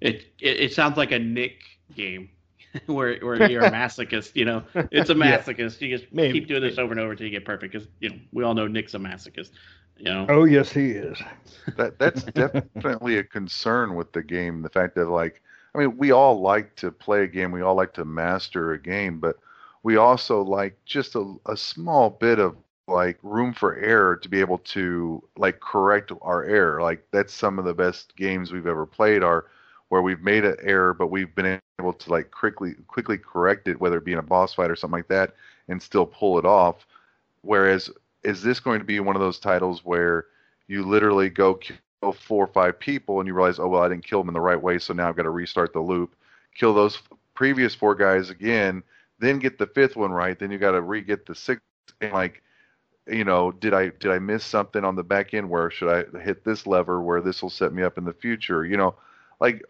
[0.00, 0.60] it, it.
[0.60, 1.62] It sounds like a Nick
[1.96, 2.30] game
[2.86, 4.34] where where you're a masochist.
[4.34, 5.38] You know, it's a Yeah.
[5.38, 5.80] masochist.
[5.80, 6.32] You just Maybe.
[6.32, 7.72] keep doing this over and over until you get perfect.
[7.72, 9.50] Because you know we all know Nick's a masochist.
[9.98, 10.28] You know.
[10.28, 11.20] Oh yes, he is.
[11.76, 14.62] that that's definitely a concern with the game.
[14.62, 15.42] The fact that like,
[15.74, 18.78] I mean, we all like to play a game, we all like to master a
[18.80, 19.36] game, but
[19.82, 22.56] we also like just a, a small bit of
[22.88, 26.80] like room for error to be able to like correct our error.
[26.82, 29.46] Like that's some of the best games we've ever played are
[29.92, 33.78] where we've made an error, but we've been able to like quickly quickly correct it,
[33.78, 35.34] whether it be in a boss fight or something like that,
[35.68, 36.86] and still pull it off.
[37.42, 37.90] Whereas,
[38.24, 40.28] is this going to be one of those titles where
[40.66, 44.06] you literally go kill four or five people and you realize, oh well, I didn't
[44.06, 46.16] kill them in the right way, so now I've got to restart the loop,
[46.54, 46.98] kill those
[47.34, 48.82] previous four guys again,
[49.18, 51.62] then get the fifth one right, then you got to re-get the sixth,
[52.00, 52.42] and like,
[53.06, 55.50] you know, did I did I miss something on the back end?
[55.50, 58.64] Where should I hit this lever where this will set me up in the future?
[58.64, 58.94] You know,
[59.42, 59.64] like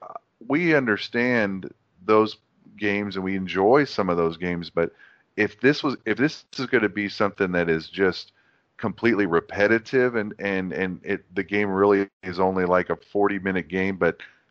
[0.49, 1.73] we understand
[2.05, 2.39] those
[2.79, 4.93] games and we enjoy some of those games, but
[5.37, 8.33] if this was if this is going to be something that is just
[8.79, 13.51] completely repetitive and and and it the game really is only like a 40 minute
[13.51, 14.03] game but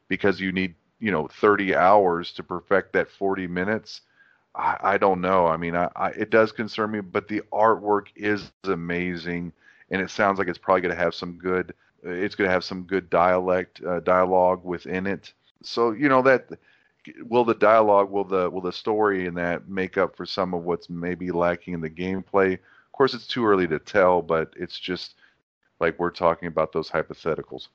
[0.07, 4.01] because you need you know 30 hours to perfect that 40 minutes
[4.55, 5.47] i, I don't know.
[5.47, 9.53] I mean I, I it does concern me but the artwork is amazing
[9.91, 12.63] and it sounds like it's probably going to have some good it's going to have
[12.63, 15.33] some good dialect uh, dialogue within it
[15.63, 16.49] so you know that
[17.27, 20.63] will the dialogue will the will the story in that make up for some of
[20.63, 22.57] what's maybe lacking in the gameplay
[22.91, 25.15] of course, it's too early to tell, but it's just
[25.79, 27.69] like we're talking about those hypotheticals.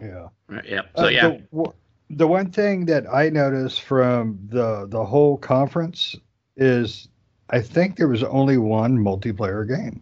[0.00, 0.28] Yeah.
[0.64, 0.82] Yeah.
[0.96, 1.28] So Uh, yeah.
[1.28, 1.72] The, w-
[2.10, 6.14] the one thing that I noticed from the the whole conference
[6.56, 7.08] is
[7.50, 10.00] I think there was only one multiplayer game.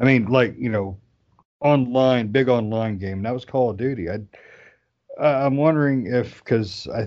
[0.00, 0.96] I mean, like you know,
[1.60, 3.18] online, big online game.
[3.18, 4.08] and That was Call of Duty.
[4.10, 4.20] I,
[5.18, 7.06] I'm wondering if because I,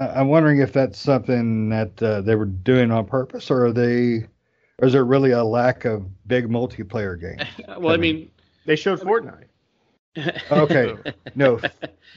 [0.00, 3.72] I- I'm wondering if that's something that uh, they were doing on purpose, or are
[3.72, 4.26] they,
[4.78, 7.60] or is there really a lack of big multiplayer games?
[7.78, 8.30] well, I mean,
[8.64, 9.48] They showed Fortnite.
[10.50, 10.98] Okay,
[11.34, 11.64] no,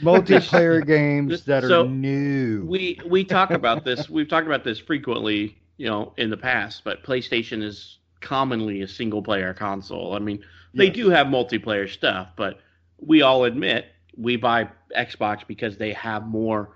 [0.02, 2.70] multiplayer games that are So, new.
[2.70, 4.10] we we talk about this.
[4.10, 6.84] We've talked about this frequently, you know, in the past.
[6.84, 10.14] But PlayStation is commonly a single player console.
[10.16, 10.96] I mean, they Yes.
[10.96, 12.60] do have multiplayer stuff, but
[13.00, 16.70] we all admit we buy Xbox because they have more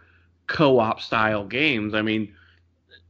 [0.48, 1.94] co-op style games.
[1.94, 2.34] I mean,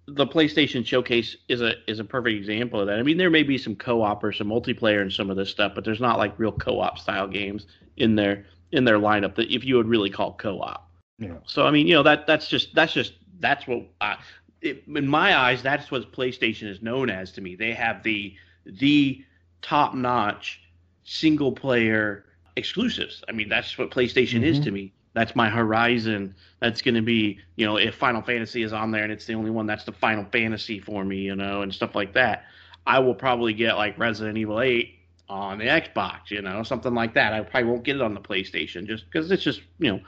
[0.08, 3.00] the PlayStation Showcase is a is a perfect example of that.
[3.00, 5.74] I mean, there may be some co-op or some multiplayer in some of this stuff,
[5.76, 7.66] but there's not like real co-op style games
[7.98, 10.90] in their in their lineup that if you would really call co-op.
[11.20, 11.36] Yeah.
[11.46, 14.18] So I mean, you know that that's just that's just that's what I,
[14.62, 17.56] it, in my eyes that's what PlayStation is known as to me.
[17.56, 19.24] They have the the
[19.62, 20.62] top notch
[21.04, 23.24] single player exclusives.
[23.28, 24.64] I mean, that's what PlayStation is Mhm.
[24.66, 24.94] to me.
[25.14, 26.36] That's my Horizon.
[26.60, 29.34] That's going to be, you know, if Final Fantasy is on there and it's the
[29.34, 32.46] only one, that's the Final Fantasy for me, you know, and stuff like that.
[32.86, 34.96] I will probably get like Resident Evil 8
[35.28, 37.34] on the Xbox, you know, something like that.
[37.34, 40.02] I probably won't get it on the PlayStation just because it's just, you know,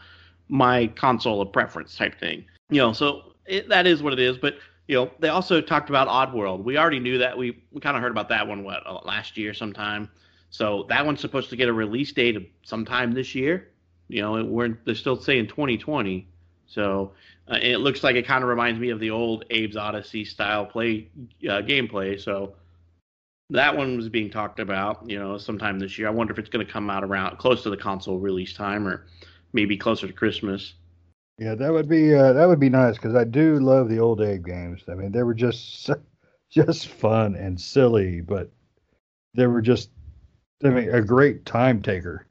[0.50, 2.46] my console of preference type thing.
[2.70, 4.38] You know, so it, that is what it is.
[4.38, 4.56] But
[4.88, 6.64] you know, they also talked about Oddworld.
[6.64, 7.38] We already knew that.
[7.38, 10.10] We we kind of heard about that one what uh, last year sometime.
[10.50, 13.70] So that one's supposed to get a release date of sometime this year.
[14.08, 16.28] You know, we're they're still saying 2020.
[16.68, 17.14] So
[17.52, 20.66] uh, it looks like it kind of reminds me of the old Abe's Oddysee style
[20.66, 21.10] play
[21.44, 22.20] uh, gameplay.
[22.20, 22.56] So
[23.50, 25.10] that one was being talked about.
[25.10, 26.08] You know, sometime this year.
[26.08, 28.88] I wonder if it's going to come out around close to the console release time
[28.88, 29.06] or
[29.54, 30.74] maybe closer to Christmas.
[31.38, 34.22] Yeah, that would be uh, that would be nice because I do love the old
[34.22, 34.84] Abe games.
[34.88, 35.90] I mean, they were just
[36.50, 38.52] just fun and silly, but
[39.36, 39.92] they were just
[40.64, 42.28] I mean a great time taker.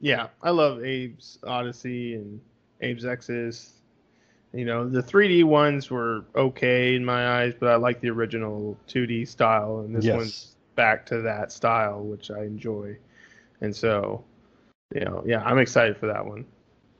[0.00, 2.40] Yeah, I love Abe's Oddysee and
[2.82, 3.74] Abe's Exodus.
[4.52, 8.76] You know, the 3D ones were okay in my eyes, but I like the original
[8.86, 10.12] 2D style, and this Yes.
[10.12, 12.96] one's back to that style, which I enjoy.
[13.62, 14.24] And so,
[14.94, 16.46] you know, yeah, I'm excited for that one.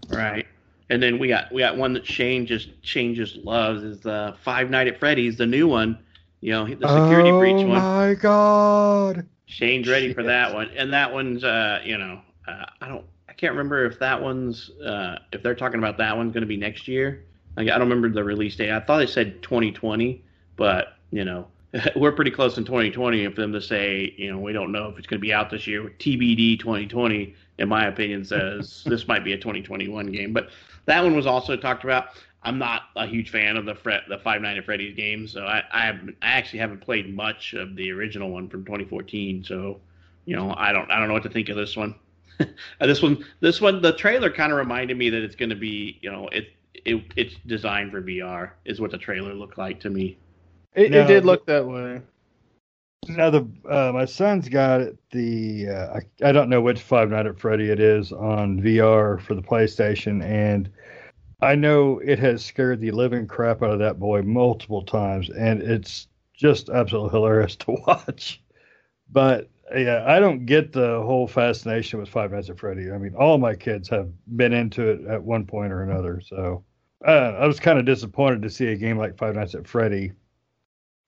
[0.09, 0.47] Right.
[0.93, 4.37] And then we got we got one that Shane just Shane just loves is the
[4.45, 5.99] Five Night at Freddy's, the new one.
[6.43, 7.79] You know, the security oh breach one.
[7.79, 9.27] Oh my god!
[9.47, 13.07] Shane's ready for that one, and that one's uh, you know, uh, I don't.
[13.27, 16.47] I can't remember if that one's uh, if they're talking about that one's going to
[16.47, 17.25] be next year.
[17.57, 18.71] Like, I don't remember the release date.
[18.71, 20.23] I thought they said 2020,
[20.57, 21.47] but you know
[21.97, 24.99] we're pretty close in 2020 for them to say you know we don't know if
[24.99, 25.91] it's going to be out this year.
[25.99, 30.35] TBD 2020, in my opinion, says this might be a 2021 game.
[30.35, 30.51] But
[30.87, 32.09] that one was also talked about.
[32.45, 35.45] I'm not a huge fan of the Fre- the Five Nights at Freddy's games, so
[35.45, 39.45] I I, have, I actually haven't played much of the original one from 2014.
[39.45, 39.81] So
[40.25, 41.95] you know I don't I don't know what to think of this one.
[42.81, 45.99] this one this one the trailer kind of reminded me that it's going to be
[46.03, 46.49] you know it,
[46.85, 50.19] it it's designed for VR is what the trailer looked like to me.
[50.75, 52.01] It, No, it did look that way.
[53.09, 57.31] Now the uh, my son's got the uh, I, I don't know which Five Nights
[57.31, 60.71] at Freddy it is on VR for the PlayStation, and
[61.41, 65.61] I know it has scared the living crap out of that boy multiple times, and
[65.63, 68.41] it's just absolutely hilarious to watch.
[69.11, 72.93] But yeah, I don't get the whole fascination with Five Nights at Freddy.
[72.93, 76.63] I mean, all my kids have been into it at one point or another, so
[77.05, 80.13] uh, I was kind of disappointed to see a game like Five Nights at Freddy,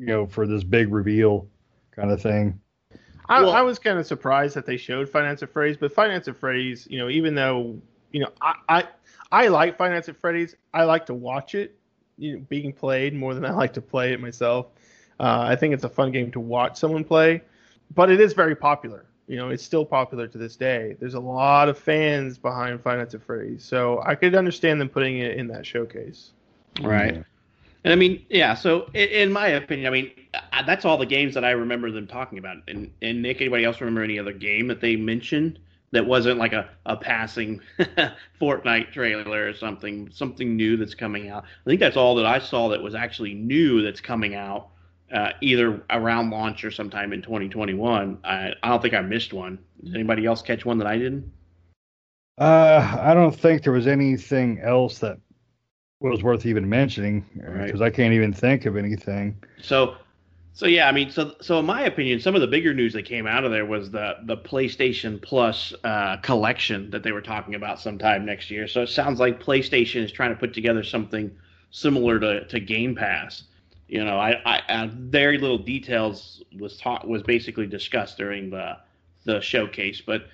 [0.01, 1.49] you know, for this big reveal
[1.97, 2.61] kind of thing.
[3.29, 5.93] I, Well- I was kind of surprised that they showed Five Nights at Freddy's, but
[5.93, 7.77] Five Nights at Freddy's, you know, even though
[8.13, 8.85] you know I I,
[9.33, 11.77] I like Five Nights at Freddy's, I like to watch it,
[12.19, 14.67] you know, being played more than I like to play it myself.
[15.21, 17.41] Uh, I think it's a fun game to watch someone play,
[17.95, 19.07] but it is very popular.
[19.27, 20.97] You know, it's still popular to this day.
[21.01, 24.89] There's a lot of fans behind Five Nights at Freddy's, so I could understand them
[24.91, 26.33] putting it in that showcase.
[26.83, 27.23] Right.
[27.85, 28.55] And I mean, yeah.
[28.55, 30.11] So in, in my opinion, I mean,
[30.67, 32.57] that's all the games that I remember them talking about.
[32.67, 35.59] And, and Nick, anybody else remember any other game that they mentioned
[35.93, 37.61] that wasn't like a, a passing
[38.41, 41.45] Fortnite trailer or something, something new that's coming out?
[41.45, 44.69] I think that's all that I saw that was actually new that's coming out,
[45.13, 48.19] uh, either around launch or sometime in 2021.
[48.25, 49.59] I, I don't think I missed one.
[49.85, 51.31] Did anybody else catch one that I didn't?
[52.39, 55.19] Uh, I don't think there was anything else that
[56.11, 57.67] was worth even mentioning Right.
[57.67, 59.37] because I can't even think of anything.
[59.61, 59.97] So,
[60.53, 63.03] so yeah, I mean, so so in my opinion, some of the bigger news that
[63.05, 67.55] came out of there was the the PlayStation Plus uh, collection that they were talking
[67.55, 68.69] about sometime next year.
[68.69, 71.31] So it sounds like PlayStation is trying to put together something
[71.71, 73.45] similar to, to Game Pass.
[73.89, 78.79] You know, I, I, I very little details was taught was basically discussed during the
[79.25, 80.29] the showcase, but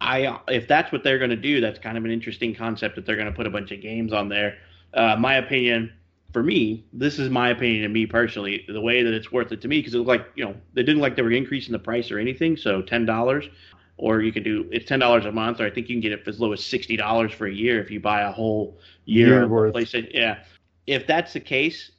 [0.00, 3.06] I if that's what they're going to do, that's kind of an interesting concept that
[3.06, 4.58] they're going to put a bunch of games on there.
[4.94, 5.92] Uh, my opinion,
[6.32, 9.60] for me, this is my opinion and me personally, the way that it's worth it
[9.62, 11.78] to me because it looked like you know they didn't like they were increasing the
[11.78, 12.56] price or anything.
[12.56, 13.48] So ten dollars,
[13.96, 16.12] or you can do it's ten dollars a month, or I think you can get
[16.12, 18.78] it for as low as sixty dollars for a year if you buy a whole
[19.04, 19.74] year Year of worth.
[19.74, 20.10] PlayStation.
[20.12, 20.38] Yeah,
[20.86, 21.92] if that's the case,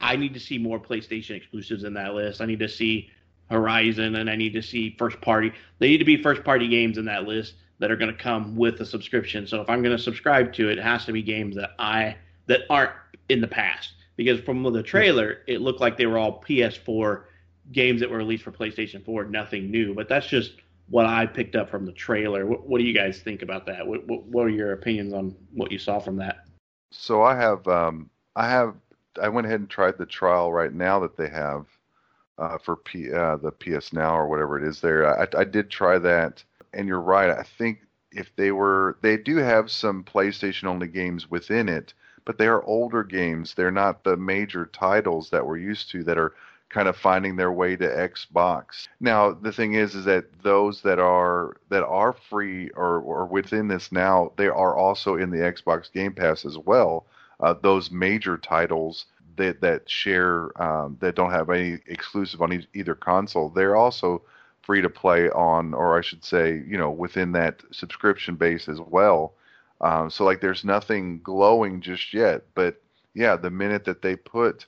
[0.00, 2.40] I need to see more PlayStation exclusives in that list.
[2.40, 3.10] I need to see
[3.50, 5.52] Horizon and I need to see first party.
[5.78, 8.56] They need to be first party games in that list that are going to come
[8.56, 9.46] with a subscription.
[9.46, 12.16] So if I'm going to subscribe to it, it has to be games that I
[12.46, 12.92] that aren't
[13.28, 13.92] in the past.
[14.16, 17.24] Because from the trailer, it looked like they were all PS4
[17.72, 19.94] games that were released for PlayStation 4, nothing new.
[19.94, 20.52] But that's just
[20.88, 22.44] what I picked up from the trailer.
[22.44, 23.86] What, what do you guys think about that?
[23.86, 26.44] What, what, what are your opinions on what you saw from that?
[26.90, 28.74] So I have um I have
[29.20, 31.66] I went ahead and tried the trial right now that they have
[32.38, 35.18] uh, for P, uh, the PS Now or whatever it is there.
[35.18, 37.30] I, I did try that, and you're right.
[37.30, 42.38] I think if they were, they do have some PlayStation only games within it, but
[42.38, 43.54] they are older games.
[43.54, 46.34] They're not the major titles that we're used to that are
[46.68, 48.88] kind of finding their way to Xbox.
[49.00, 53.68] Now the thing is, is that those that are that are free or, or within
[53.68, 57.06] this now, they are also in the Xbox Game Pass as well.
[57.40, 59.06] Uh, those major titles
[59.36, 64.22] that that share um, that don't have any exclusive on e- either console, they're also
[64.62, 68.80] free to play on, or I should say, you know, within that subscription base as
[68.80, 69.34] well.
[69.82, 72.80] Um, so like, there's nothing glowing just yet, but
[73.14, 74.66] yeah, the minute that they put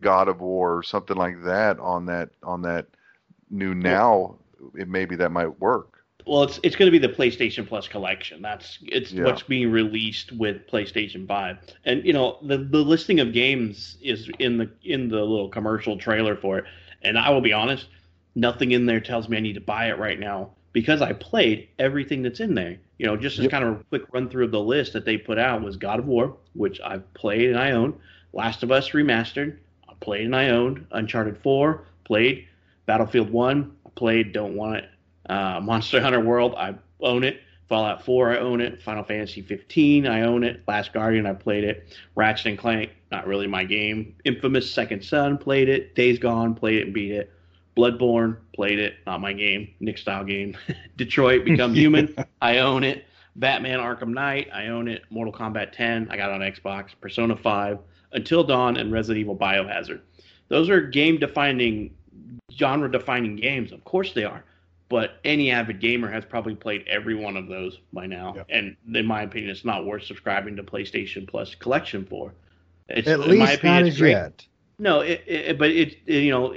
[0.00, 2.86] God of War or something like that on that on that
[3.50, 4.36] new now,
[4.76, 6.04] it maybe that might work.
[6.26, 8.42] Well, it's it's going to be the PlayStation Plus collection.
[8.42, 9.24] That's it's Yeah.
[9.24, 14.30] what's being released with PlayStation Five, and you know the the listing of games is
[14.38, 16.64] in the in the little commercial trailer for it.
[17.02, 17.88] And I will be honest,
[18.36, 21.68] nothing in there tells me I need to buy it right now because I played
[21.78, 22.78] everything that's in there.
[22.98, 23.50] You know, just as Yep.
[23.50, 25.98] kind of a quick run through of the list that they put out was God
[25.98, 27.94] of War, which I've played and I own,
[28.32, 29.56] Last of Us remastered,
[29.88, 32.46] I played and I owned, Uncharted Four, played,
[32.86, 34.88] Battlefield One, I played, don't want it.
[35.28, 37.40] Uh, Monster Hunter World, I own it.
[37.68, 38.82] Fallout 4, I own it.
[38.82, 40.62] Final Fantasy 15, I own it.
[40.68, 41.96] Last Guardian, I played it.
[42.14, 44.14] Ratchet and Clank, not really my game.
[44.24, 45.94] Infamous Second Son, played it.
[45.94, 47.32] Days Gone, played it and beat it.
[47.76, 49.72] Bloodborne, played it, not my game.
[49.80, 50.56] Nick style game.
[50.96, 53.06] Detroit, Become Human, I own it.
[53.36, 55.02] Batman Arkham Knight, I own it.
[55.10, 56.90] Mortal Kombat 10, I got on Xbox.
[57.00, 57.78] Persona 5,
[58.12, 60.00] Until Dawn, and Resident Evil Biohazard.
[60.48, 61.94] Those are game defining,
[62.52, 63.72] genre defining games.
[63.72, 64.44] Of course they are.
[64.90, 68.34] But any avid gamer has probably played every one of those by now.
[68.36, 68.46] Yep.
[68.50, 72.34] And in my opinion, it's not worth subscribing to PlayStation Plus Collection for.
[72.90, 74.10] It's, At in least my opinion, not it's as great.
[74.10, 74.46] yet.
[74.78, 76.54] No, it, it, but it, it- you know,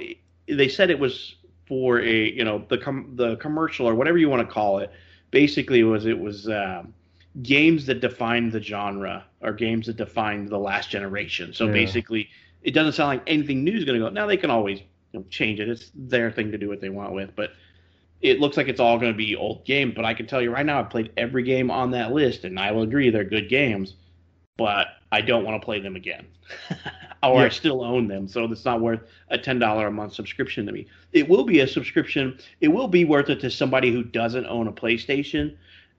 [0.48, 1.36] they said it was
[1.68, 4.92] for a, you know, the com- the commercial or whatever you want to call it.
[5.32, 6.94] Basically, was it was um,
[7.42, 11.54] games that defined the genre or games that defined the last generation.
[11.54, 11.74] So Yeah.
[11.74, 12.30] basically,
[12.62, 14.10] it doesn't sound like anything new is going to go.
[14.10, 14.80] Now they can always
[15.12, 15.70] you know, change it.
[15.70, 17.52] It's their thing to do what they want with, but.
[18.22, 20.50] It looks like it's all going to be old games, but I can tell you
[20.50, 23.50] right now, I've played every game on that list, and I will agree they're good
[23.50, 23.94] games
[24.58, 26.28] but I don't want to play them again.
[27.24, 29.00] or I still own them, so it's not worth
[29.30, 30.88] a ten dollar a month subscription to me.
[31.14, 32.38] It will be a subscription.
[32.60, 35.56] It will be worth it to somebody who doesn't own a PlayStation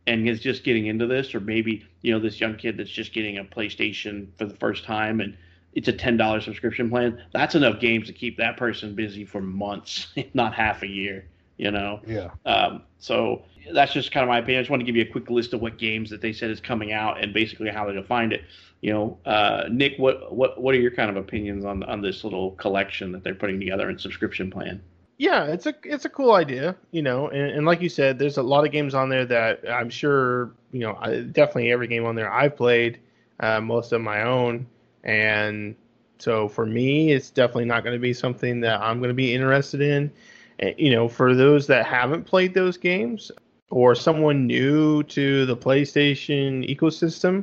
[0.07, 3.15] and is just getting into this, or maybe you know this young kid that's just
[3.15, 5.35] getting a PlayStation for the first time and
[5.73, 7.23] it's a ten dollar subscription plan.
[7.33, 11.27] That's enough games to keep that person busy for months, if not half a year.
[11.57, 12.01] You know.
[12.07, 12.33] Yeah.
[12.45, 14.59] Um, so that's just kind of my opinion.
[14.59, 16.51] I just want to give you a quick list of what games that they said
[16.51, 18.43] is coming out and basically how they defined it.
[18.87, 22.23] You know, uh, Nick, what what what are your kind of opinions on on this
[22.23, 24.81] little collection that they're putting together in subscription plan?
[25.19, 28.37] Yeah, it's a it's a cool idea, you know, and, and like you said, there's
[28.37, 32.05] a lot of games on there that I'm sure, you know, I, definitely every game
[32.05, 33.01] on there I've played,
[33.41, 34.69] uh, most of my own,
[35.03, 35.75] and
[36.21, 39.35] so for me, it's definitely not going to be something that I'm going to be
[39.35, 40.13] interested in.
[40.61, 43.33] And, you know, for those that haven't played those games
[43.69, 47.43] or someone new to the PlayStation ecosystem,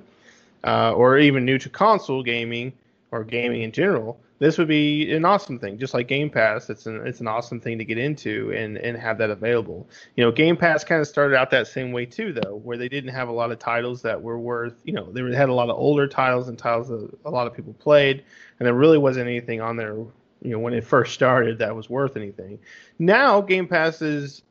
[0.64, 2.74] uh, or even new to console gaming
[3.12, 5.78] or gaming in general, this would be an awesome thing.
[5.78, 8.98] Just like Game Pass, it's an it's an awesome thing to get into and and
[8.98, 9.88] have that available.
[10.18, 12.90] You know, Game Pass kind of started out that same way too, though, where they
[12.90, 14.82] didn't have a lot of titles that were worth.
[14.84, 17.54] You know, they had a lot of older titles and titles that a lot of
[17.54, 18.26] people played,
[18.60, 19.94] and there really wasn't anything on there.
[19.94, 22.60] You know, when it first started, that was worth anything.
[23.00, 24.44] Now Game Pass is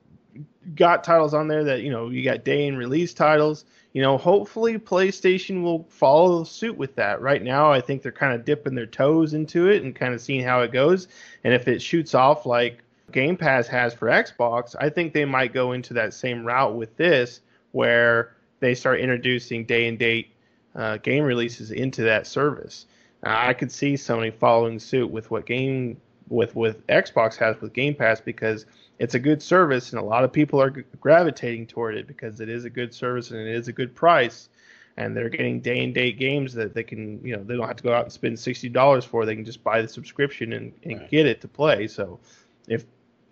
[0.74, 4.16] got titles on there that you know you got day and release titles you know
[4.16, 7.20] hopefully playstation will follow suit with that.
[7.20, 10.20] Right now i think they're kind of dipping their toes into it and kind of
[10.20, 11.08] seeing how it goes.
[11.44, 12.82] And if it shoots off like
[13.12, 16.96] game pass has for xbox i think they might go into that same route with
[16.96, 17.40] this
[17.72, 20.30] where they start introducing day and date
[20.74, 22.86] uh, game releases into that service.
[23.24, 27.72] Uh, i could see sony following suit with what game with with xbox has with
[27.72, 28.64] game pass because
[29.02, 32.40] it's a good service and a lot of people are g- gravitating toward it because
[32.40, 34.48] it is a good service and it is a good price
[34.96, 37.74] and they're getting day and date games that they can you know they don't have
[37.76, 41.00] to go out and spend $60 for they can just buy the subscription and, and
[41.00, 41.10] Right.
[41.10, 42.20] get it to play so
[42.68, 42.84] if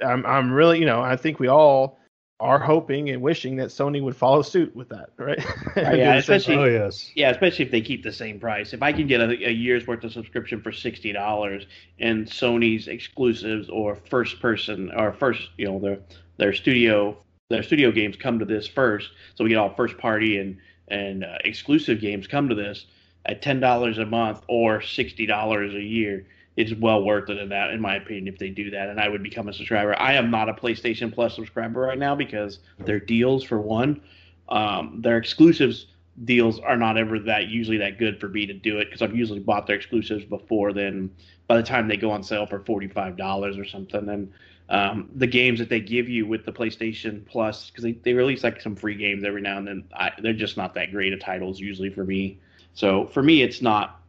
[0.04, 1.99] I'm, I'm really you know i think we all
[2.40, 5.38] are hoping and wishing that sony would follow suit with that right
[5.76, 7.10] yeah, Do the same especially- Oh yes.
[7.14, 8.72] Yeah, especially if they keep the same price.
[8.72, 11.66] If I can get a, a year's worth of subscription for sixty dollars
[11.98, 15.98] and Sony's exclusives or first person or first, you know, their
[16.38, 17.16] their studio
[17.50, 20.56] their studio games come to this first, so we get all first party and
[20.88, 22.86] and uh, exclusive games come to this
[23.26, 26.26] at ten dollars a month or sixty dollars a year.
[26.60, 29.08] It's well worth it in that, in my opinion, if they do that, and I
[29.08, 29.98] would become a subscriber.
[29.98, 34.02] I am not a PlayStation Plus subscriber right now because their deals, for one,
[34.48, 35.86] um, their exclusives
[36.24, 39.16] deals are not ever that usually that good for me to do it because I've
[39.16, 41.10] usually bought their exclusives before then.
[41.46, 44.32] By the time they go on sale for forty five dollars or something, and
[44.68, 48.44] um, the games that they give you with the PlayStation Plus because they, they release
[48.44, 49.84] like some free games every now and then.
[49.94, 52.38] I, they're just not that great of titles usually for me.
[52.74, 54.00] So for me, it's not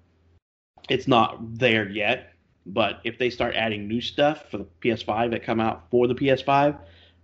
[0.90, 2.31] it's not there yet.
[2.66, 6.16] But if they start adding new stuff for the PS5 that come out for the
[6.16, 6.78] PS5,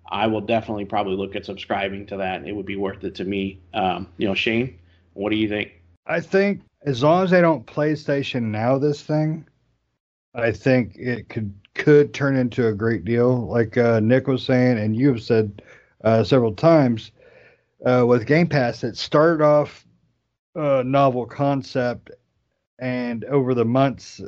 [0.09, 2.45] I will definitely probably look at subscribing to that.
[2.47, 3.59] It would be worth it to me.
[3.73, 4.79] Um, you know, Shane,
[5.13, 5.73] what do you think?
[6.05, 9.45] I think as long as they don't PlayStation Now this thing,
[10.33, 13.47] I think it could could turn into a great deal.
[13.47, 15.61] Like uh, Nick was saying, and you have said
[16.03, 17.11] uh, several times
[17.85, 19.85] uh, with Game Pass, it started off
[20.55, 22.11] a novel concept,
[22.79, 24.21] and over the months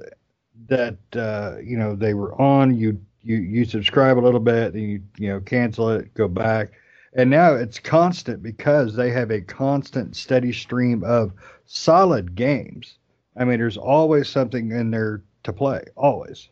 [0.68, 4.82] that uh, you know they were on, you you you subscribe a little bit, then
[4.82, 6.72] you you know cancel it, go back,
[7.14, 11.34] and now it's constant because they have a constant, steady stream of
[11.66, 12.98] solid games.
[13.38, 16.50] I mean, there's always something in there to play, always.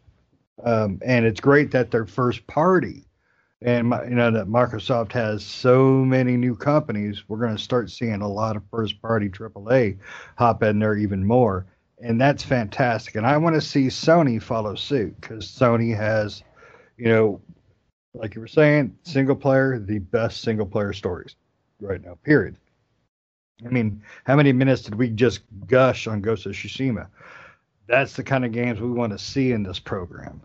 [0.63, 3.05] Um, and it's great that they're first party,
[3.61, 7.23] and you know that Microsoft has so many new companies.
[7.27, 9.99] We're going to start seeing a lot of first party AAA
[10.37, 11.67] hop in there even more,
[11.99, 13.15] and that's fantastic.
[13.15, 16.43] And I want to see Sony follow suit because Sony has,
[16.97, 17.41] you know,
[18.13, 21.35] like you were saying, single player, the best single player stories
[21.79, 22.17] right now.
[22.23, 22.55] Period.
[23.65, 27.07] I mean, how many minutes did we just gush on Ghost of Tsushima?
[27.87, 30.41] That's the kind of games we want to see in this program.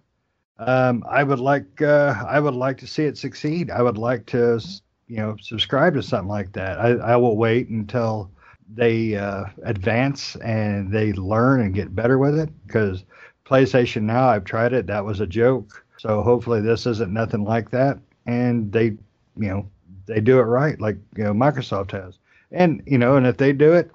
[0.58, 3.70] Um, I would like uh, I would like to see it succeed.
[3.70, 4.60] I would like to
[5.08, 6.78] you know subscribe to something like that.
[6.78, 8.30] I, I will wait until
[8.74, 13.04] they uh, advance and they learn and get better with it because
[13.44, 14.86] PlayStation Now I've tried it.
[14.86, 15.84] That was a joke.
[15.98, 17.98] So hopefully this isn't nothing like that.
[18.26, 18.96] And they
[19.36, 19.68] you know
[20.06, 22.18] they do it right like you know Microsoft has.
[22.50, 23.90] And you know and if they do it,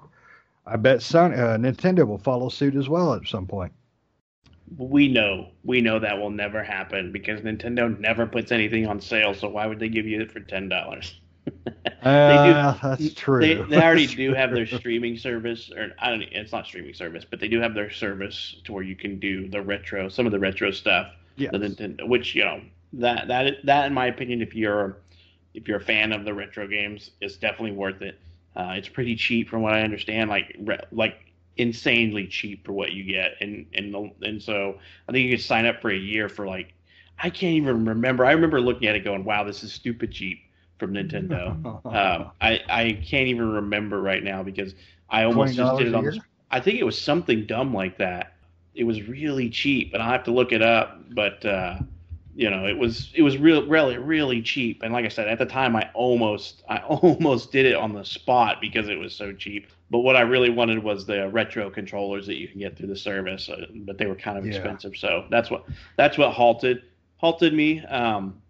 [0.66, 3.72] I bet Sony, uh, Nintendo will follow suit as well at some point
[4.76, 9.34] we know we know that will never happen because Nintendo never puts anything on sale.
[9.34, 11.20] So why would they give you it for ten dollars?
[12.02, 13.40] Uh, that's true.
[13.40, 16.22] They, they already do have their streaming service, or I don't.
[16.22, 19.48] It's not streaming service, but they do have their service to where you can do
[19.48, 21.08] the retro, some of the retro stuff.
[21.36, 21.52] Yes.
[21.52, 22.60] The Nintendo, which you know
[22.94, 24.98] that that that in my opinion, if you're
[25.54, 28.18] if you're a fan of the retro games, it's definitely worth it.
[28.56, 30.30] Uh, it's pretty cheap from what I understand.
[30.30, 30.56] Like
[30.90, 34.78] like insanely cheap for what you get, and and and so
[35.08, 36.72] I think you can sign up for a year for like
[37.18, 38.24] I can't even remember.
[38.24, 40.40] I remember looking at it going, "Wow, this is stupid cheap."
[40.78, 41.50] From Nintendo,
[41.86, 44.74] um, I I can't even remember right now because
[45.10, 46.04] I almost just did it on.
[46.04, 46.20] The,
[46.50, 48.34] I think it was something dumb like that.
[48.74, 51.00] It was really cheap, and I have to look it up.
[51.14, 51.78] But uh,
[52.38, 54.82] you know, it was it was real really really cheap.
[54.84, 58.04] And like I said, at the time, I almost I almost did it on the
[58.04, 59.66] spot because it was so cheap.
[59.90, 62.96] But what I really wanted was the retro controllers that you can get through the
[62.96, 64.54] service, uh, but they were kind of yeah.
[64.54, 64.96] expensive.
[64.96, 65.64] So that's what
[65.96, 66.82] that's what halted
[67.16, 68.40] halted me um,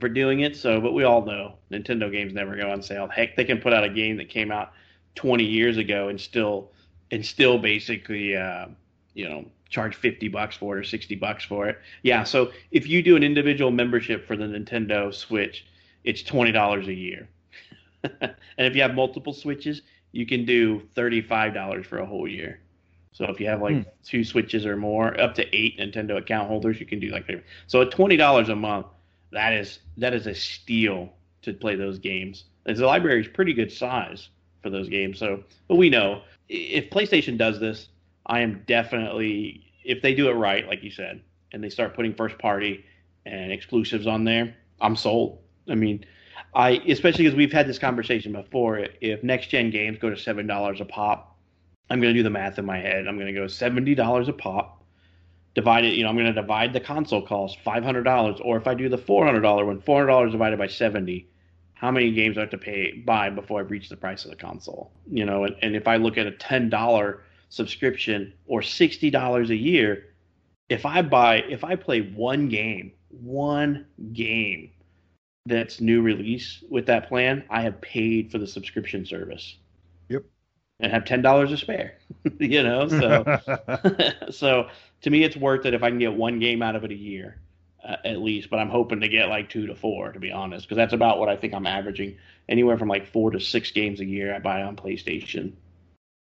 [0.00, 0.56] for doing it.
[0.56, 3.08] So, but we all know Nintendo games never go on sale.
[3.08, 4.72] Heck, they can put out a game that came out
[5.14, 6.70] 20 years ago and still
[7.10, 8.66] and still basically uh,
[9.14, 11.78] you know charge 50 bucks for it or 60 bucks for it.
[12.02, 15.66] Yeah, so if you do an individual membership for the Nintendo Switch,
[16.04, 17.28] it's $20 a year.
[18.20, 19.82] and if you have multiple Switches,
[20.12, 22.60] you can do $35 for a whole year.
[23.12, 23.82] So if you have like hmm.
[24.04, 27.28] two Switches or more, up to eight Nintendo account holders, you can do like
[27.66, 28.86] so at $20 a month,
[29.32, 31.12] that is that is a steal
[31.42, 32.44] to play those games.
[32.64, 34.28] the library is pretty good size
[34.62, 35.18] for those games.
[35.18, 37.88] So, but we know if PlayStation does this,
[38.26, 41.22] I am definitely if they do it right, like you said,
[41.52, 42.84] and they start putting first party
[43.24, 45.38] and exclusives on there, I'm sold.
[45.68, 46.04] I mean,
[46.54, 48.86] I especially because we've had this conversation before.
[49.00, 51.36] If next gen games go to seven dollars a pop,
[51.90, 53.06] I'm going to do the math in my head.
[53.06, 54.77] I'm going to go seventy dollars a pop.
[55.58, 55.94] Divide it.
[55.94, 58.38] You know, I'm going to divide the console cost five hundred dollars.
[58.40, 61.28] Or if I do the four hundred dollar one, four hundred dollars divided by seventy.
[61.74, 64.30] How many games do I have to pay buy before I reach the price of
[64.30, 64.92] the console?
[65.10, 69.56] You know, and, and if I look at a ten dollar subscription or $60 a
[69.56, 70.04] year,
[70.68, 74.70] if I buy, if I play one game, one game
[75.46, 79.56] that's new release with that plan, I have paid for the subscription service.
[80.08, 80.24] Yep.
[80.80, 81.98] And have ten dollars to spare.
[82.38, 83.40] you know, so
[84.30, 84.68] so
[85.02, 86.96] to me, it's worth it if I can get one game out of it a
[86.96, 87.40] year,
[87.86, 88.50] uh, at least.
[88.50, 91.18] But I'm hoping to get like two to four, to be honest, because that's about
[91.18, 92.16] what I think I'm averaging.
[92.48, 95.52] Anywhere from like four to six games a year I buy on PlayStation.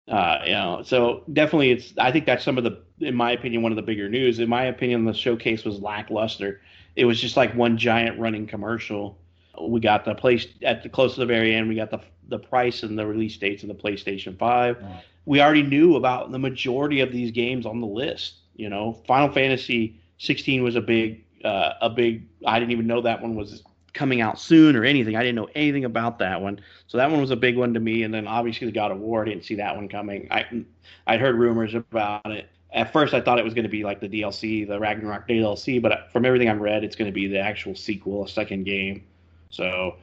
[0.09, 1.95] Uh, you know, so definitely, it's.
[1.97, 4.41] I think that's some of the, in my opinion, one of the bigger news.
[4.41, 6.61] In my opinion, the showcase was lackluster.
[6.97, 9.19] It was just like one giant running commercial.
[9.61, 11.69] We got the place at the close to the very end.
[11.69, 14.83] We got the the price and the release dates of the PlayStation Five.
[14.83, 15.05] Right.
[15.25, 18.42] We already knew about the majority of these games on the list.
[18.55, 22.27] You know, Final Fantasy 16 was a big, uh, a big.
[22.47, 25.17] I didn't even know that one was coming out soon or anything.
[25.17, 26.61] I didn't know anything about that one.
[26.87, 28.05] So that one was a big one to me.
[28.05, 30.29] And then obviously the God of War, I didn't see that one coming.
[30.31, 30.65] I
[31.07, 32.49] I'd heard rumors about it.
[32.73, 35.81] At first, I thought it was going to be like the DLC, the Ragnarok DLC,
[35.81, 39.05] but from everything I've read, it's going to be the actual sequel, a second game.
[39.51, 39.97] So,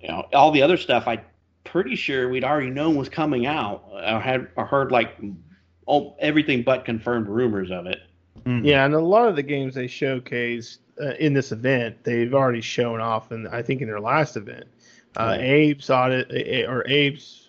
[0.00, 1.20] you know, all the other stuff, I
[1.62, 3.84] pretty sure we'd already known was coming out.
[3.94, 5.16] I had I heard like
[5.86, 8.00] oh, everything but confirmed rumors of it.
[8.44, 8.64] Mm-hmm.
[8.64, 12.60] Yeah, and a lot of the games they showcased uh, in this event, they've already
[12.60, 14.64] shown off, and I think in their last event,
[15.16, 16.30] uh, Abe's Audit
[16.68, 17.46] or Abe's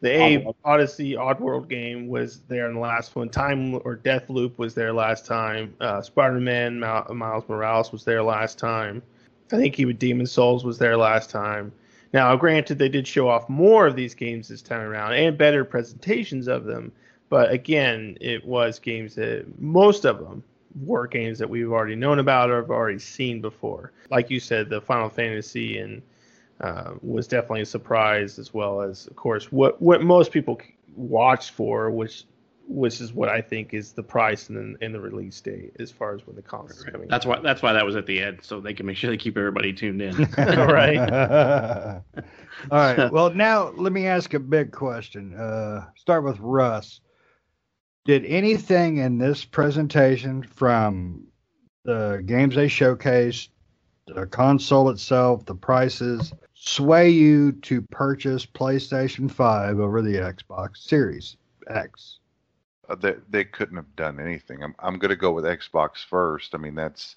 [0.00, 3.28] the Abe Oddysee Oddworld game was there in the last one.
[3.28, 5.74] Time or Deathloop was there last time.
[5.80, 9.02] Uh, Spider-Man Miles Morales was there last time.
[9.52, 11.72] I think even Demon Souls was there last time.
[12.12, 15.64] Now, granted, they did show off more of these games this time around and better
[15.64, 16.92] presentations of them.
[17.28, 20.42] But again, it was games that most of them
[20.82, 23.92] were games that we've already known about or have already seen before.
[24.10, 26.02] Like you said, the Final Fantasy and
[26.60, 30.60] uh, was definitely a surprise, as well as, of course, what what most people
[30.96, 32.24] watched for, which
[32.68, 35.90] which is what I think is the price and the, and the release date as
[35.90, 37.08] far as when the console is coming.
[37.08, 39.16] That's why that's why that was at the end, so they can make sure they
[39.16, 40.16] keep everybody tuned in.
[40.38, 40.98] right.
[42.70, 43.10] All right.
[43.12, 45.34] Well, now let me ask a big question.
[45.34, 47.00] Uh, start with Russ.
[48.08, 51.26] Did anything in this presentation from
[51.84, 53.50] the games they showcased,
[54.06, 61.36] the console itself, the prices, sway you to purchase PlayStation 5 over the Xbox Series
[61.68, 62.20] X?
[62.88, 64.62] Uh, they, they couldn't have done anything.
[64.62, 66.54] I'm, I'm going to go with Xbox first.
[66.54, 67.14] I mean, that's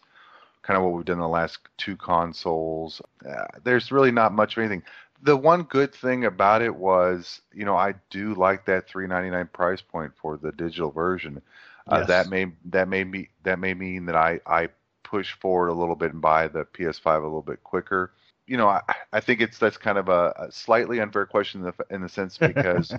[0.61, 3.01] kind of what we've done the last two consoles.
[3.25, 4.83] Uh, there's really not much of anything.
[5.21, 9.81] The one good thing about it was, you know, I do like that 3.99 price
[9.81, 11.41] point for the digital version.
[11.87, 12.07] Uh, Yes.
[12.07, 14.69] That may that may be that may mean that I I
[15.03, 18.13] push forward a little bit and buy the PS5 a little bit quicker.
[18.47, 18.81] You know, I,
[19.13, 22.09] I think it's that's kind of a, a slightly unfair question in the, in the
[22.09, 22.93] sense because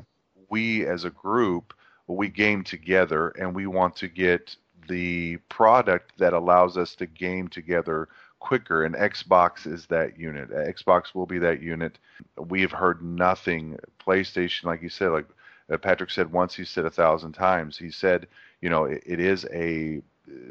[0.49, 1.75] we as a group
[2.07, 4.57] we game together and we want to get
[4.89, 8.09] the product that allows us to game together
[8.43, 10.51] quicker and Xbox is that unit.
[10.51, 11.99] Xbox will be that unit.
[12.37, 15.27] We have heard nothing PlayStation like you said like
[15.73, 17.79] uh, Patrick said once he said a thousand times.
[17.79, 18.27] He said,
[18.61, 20.03] you know, it, it is a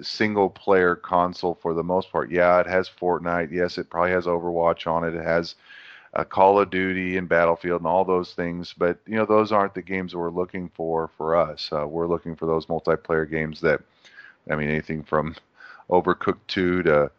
[0.01, 2.31] single player console for the most part.
[2.31, 3.51] Yeah, it has Fortnite.
[3.51, 5.13] Yes, it probably has Overwatch on it.
[5.13, 5.55] It has
[6.13, 8.73] uh, Call of Duty and Battlefield and all those things.
[8.77, 11.69] But you know, those aren't the games we're looking for for us.
[11.71, 13.81] Uh, we're looking for those multiplayer games that,
[14.49, 15.35] I mean, anything from
[15.89, 17.11] Overcooked 2 to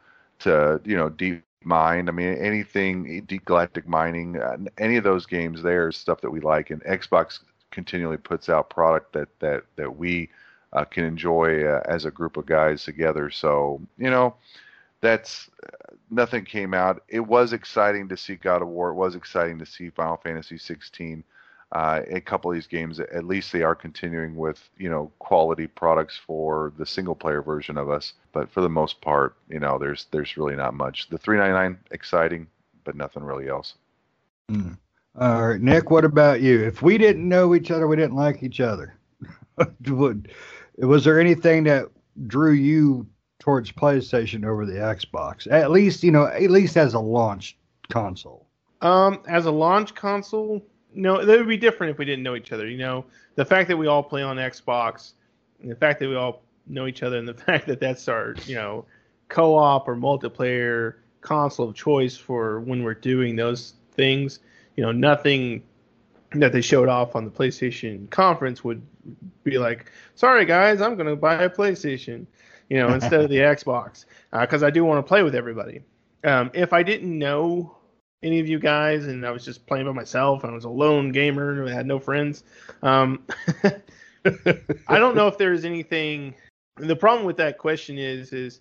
[0.47, 2.09] you know Deep Mind.
[2.09, 4.41] I mean, anything Deep Galactic Mining.
[4.41, 6.71] Uh, any of those games there is stuff that we like.
[6.71, 7.41] And Xbox
[7.71, 10.29] continually puts out product that that that we
[10.73, 13.31] uh, can enjoy uh, as a group of guys together.
[13.31, 14.35] So you know,
[15.01, 17.03] that's uh, nothing came out.
[17.09, 18.91] It was exciting to see God of War.
[18.91, 21.25] It was exciting to see Final Fantasy 16.
[21.73, 25.67] Uh, a couple of these games, at least they are continuing with you know quality
[25.67, 28.13] products for the single player version of us.
[28.33, 31.09] But for the most part, you know, there's there's really not much.
[31.09, 32.47] The 399 exciting,
[32.85, 33.75] but nothing really else.
[34.51, 34.73] Hmm.
[35.19, 36.63] All right, Nick, what about you?
[36.63, 38.95] If we didn't know each other, we didn't like each other.
[39.87, 40.33] Would,
[40.79, 41.87] was there anything that
[42.27, 43.07] drew you
[43.39, 45.51] towards PlayStation over the Xbox?
[45.51, 47.57] At least, you know, at least as a launch
[47.91, 48.47] console.
[48.81, 50.63] Um, as a launch console,
[50.95, 52.69] no, that would be different if we didn't know each other.
[52.69, 55.13] You know, the fact that we all play on Xbox,
[55.61, 58.35] and the fact that we all know each other, and the fact that that's our,
[58.47, 58.85] you know,
[59.29, 64.41] co-op or multiplayer console of choice for when we're doing those things.
[64.77, 65.63] You know, nothing
[66.33, 68.83] that they showed off on the PlayStation conference would
[69.45, 72.27] be like, "Sorry guys, I'm going to buy a PlayStation,"
[72.69, 75.83] you know, instead of the Xbox, because I do want to play with everybody.
[76.25, 77.77] Um, if I didn't know
[78.23, 81.13] any of you guys and I was just playing by myself I was a lone
[81.13, 82.45] gamer and I had no friends,
[82.83, 83.23] um,
[84.25, 86.35] I don't know if there's anything.
[86.77, 88.61] The problem with that question is, is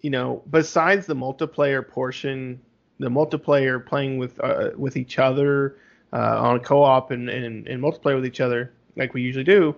[0.00, 2.60] you know, besides the multiplayer portion,
[2.98, 5.78] the multiplayer playing with uh, with each other
[6.12, 9.74] uh, on co-op and, and and multiplayer with each other like we usually do.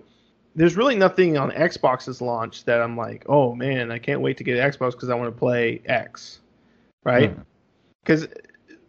[0.55, 4.43] There's really nothing on Xbox's launch that I'm like, oh man, I can't wait to
[4.43, 6.39] get Xbox because I want to play X,
[7.03, 7.37] right?
[8.03, 8.27] Because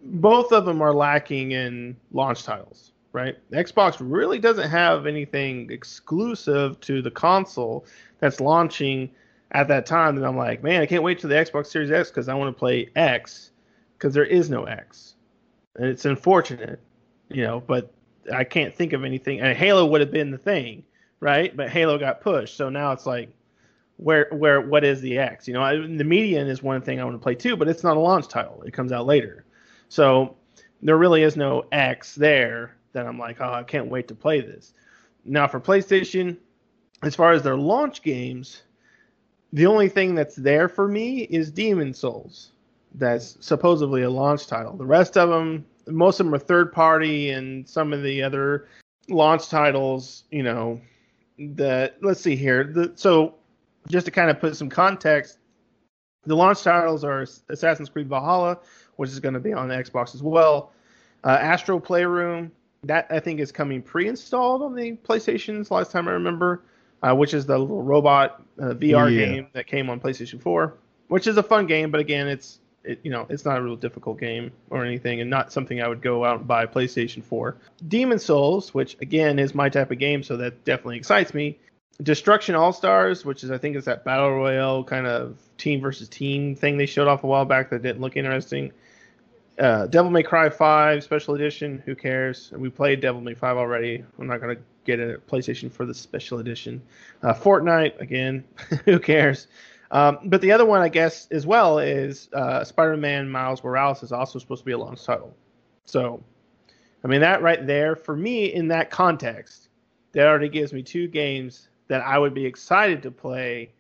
[0.03, 3.37] both of them are lacking in launch titles, right?
[3.53, 7.87] Xbox really doesn't have anything exclusive to the console
[8.21, 9.11] that's launching
[9.53, 10.17] at that time.
[10.17, 12.55] And I'm like, man, I can't wait to the Xbox Series X because I want
[12.55, 13.51] to play X
[13.97, 15.15] because there is no X.
[15.77, 16.81] And it's unfortunate,
[17.29, 17.93] you know, but
[18.33, 19.41] I can't think of anything.
[19.41, 20.85] And Halo would have been the thing,
[21.21, 21.57] right?
[21.57, 22.57] But Halo got pushed.
[22.57, 23.31] So now it's like,
[23.97, 25.49] where, where, what is the X?
[25.49, 27.83] You know, I, the Medium is one thing I want to play too, but it's
[27.83, 28.63] not a launch title.
[28.63, 29.45] It comes out later.
[29.89, 30.37] So
[30.83, 34.41] there really is no X there that I'm like, oh, I can't wait to play
[34.41, 34.75] this.
[35.25, 36.37] Now for PlayStation,
[37.03, 38.63] as far as their launch games,
[39.53, 42.53] the only thing that's there for me is Demon Souls.
[42.95, 44.77] That's supposedly a launch title.
[44.77, 48.69] The rest of them, most of them are third party, and some of the other
[49.09, 50.81] launch titles, you know,
[51.39, 52.65] that let's see here.
[52.65, 53.35] The, so
[53.89, 55.39] just to kind of put some context,
[56.29, 58.59] the launch titles are Assassin's Creed Valhalla,
[58.97, 60.73] which is going to be on the Xbox as well.
[61.25, 62.53] Uh, Astro Playroom,
[62.85, 65.71] that I think is coming pre-installed on the PlayStations.
[65.71, 66.63] Last time I remember,
[67.03, 69.27] uh, which is the little robot uh, VR Yeah.
[69.27, 70.75] game that came on PlayStation 4,
[71.09, 73.75] which is a fun game, but again, it's it, you know it's not a real
[73.77, 77.57] difficult game or anything, and not something I would go out and buy PlayStation for.
[77.89, 81.59] Demon Souls, which again is my type of game, so that definitely excites me.
[82.03, 86.09] Destruction All Stars, which is I think is that battle royale kind of team versus
[86.09, 88.73] team thing they showed off a while back that didn't look interesting.
[89.59, 91.83] Uh, Devil May Cry 5 Special Edition.
[91.85, 92.53] Who cares?
[92.53, 94.05] We played Devil May 5 already.
[94.19, 96.81] I'm not gonna get a PlayStation for the Special Edition.
[97.23, 98.45] Uh, Fortnite again.
[98.85, 99.49] who cares?
[99.91, 104.13] Um, but the other one, I guess, as well is uh, Spider-Man Miles Morales is
[104.13, 105.35] also supposed to be a launch title.
[105.87, 106.23] So,
[107.03, 109.69] I mean, that right there for me in that context,
[110.13, 113.73] that already gives me two games that I would be excited to play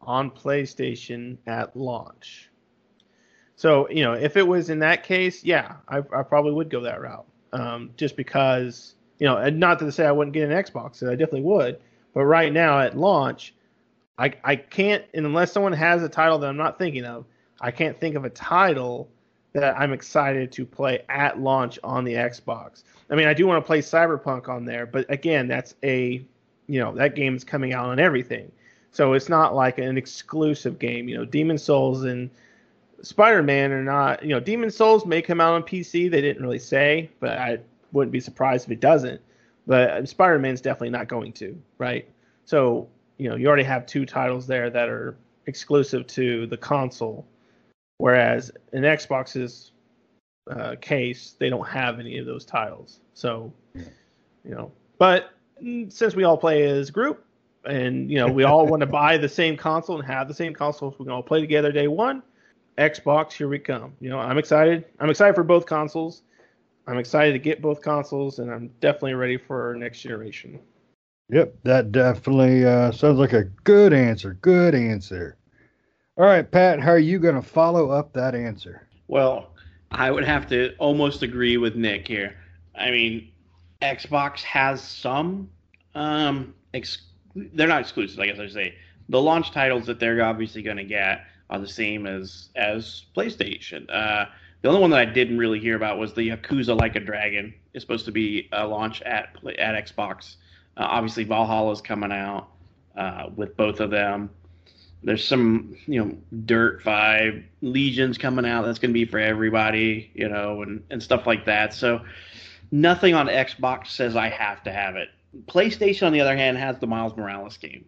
[0.00, 2.50] on PlayStation at launch.
[3.56, 6.80] So, you know, if it was in that case, yeah, I, I probably would go
[6.80, 7.26] that route.
[7.52, 11.12] Um, just because, you know, and not to say I wouldn't get an Xbox, I
[11.12, 11.80] definitely would.
[12.12, 13.54] But right now at launch,
[14.18, 17.24] I, I can't, unless someone has a title that I'm not thinking of,
[17.60, 19.08] I can't think of a title
[19.54, 22.82] that I'm excited to play at launch on the Xbox.
[23.10, 26.22] I mean, I do want to play Cyberpunk on there, but again, that's a,
[26.66, 28.50] you know, that game is coming out on everything.
[28.90, 31.08] So it's not like an exclusive game.
[31.08, 32.30] You know, Demon Souls and
[33.02, 36.10] Spider Man are not, you know, Demon Souls may come out on PC.
[36.10, 37.58] They didn't really say, but I
[37.92, 39.20] wouldn't be surprised if it doesn't.
[39.66, 42.08] But Spider Man's definitely not going to, right?
[42.44, 42.88] So,
[43.18, 47.26] you know, you already have two titles there that are exclusive to the console.
[47.98, 49.72] Whereas in Xbox's
[50.50, 53.00] uh, case, they don't have any of those titles.
[53.14, 53.84] So, you
[54.54, 55.32] know, but
[55.88, 57.24] since we all play as a group,
[57.64, 60.54] and you know we all want to buy the same console and have the same
[60.54, 62.22] console so we can all play together day one
[62.78, 66.22] xbox here we come you know i'm excited i'm excited for both consoles
[66.86, 70.60] i'm excited to get both consoles and i'm definitely ready for next generation
[71.28, 74.34] Yep, that definitely uh, sounds like a good answer.
[74.34, 75.36] Good answer.
[76.16, 78.86] All right, Pat, how are you going to follow up that answer?
[79.08, 79.50] Well,
[79.90, 82.36] I would have to almost agree with Nick here.
[82.76, 83.32] I mean,
[83.82, 85.48] Xbox has some
[85.96, 87.02] um, ex-
[87.34, 88.74] they're not exclusive, I guess I should say.
[89.08, 93.86] The launch titles that they're obviously going to get are the same as as PlayStation.
[93.88, 94.26] Uh,
[94.62, 97.54] the only one that I didn't really hear about was the Yakuza Like a Dragon.
[97.72, 100.36] It's supposed to be a launch at at Xbox.
[100.76, 102.48] Uh, obviously, Valhalla is coming out
[102.96, 104.30] uh, with both of them.
[105.02, 106.16] There's some, you know,
[106.46, 108.64] Dirt Five Legions coming out.
[108.64, 111.72] That's going to be for everybody, you know, and and stuff like that.
[111.72, 112.00] So
[112.70, 115.08] nothing on Xbox says I have to have it.
[115.46, 117.84] PlayStation, on the other hand, has the Miles Morales game.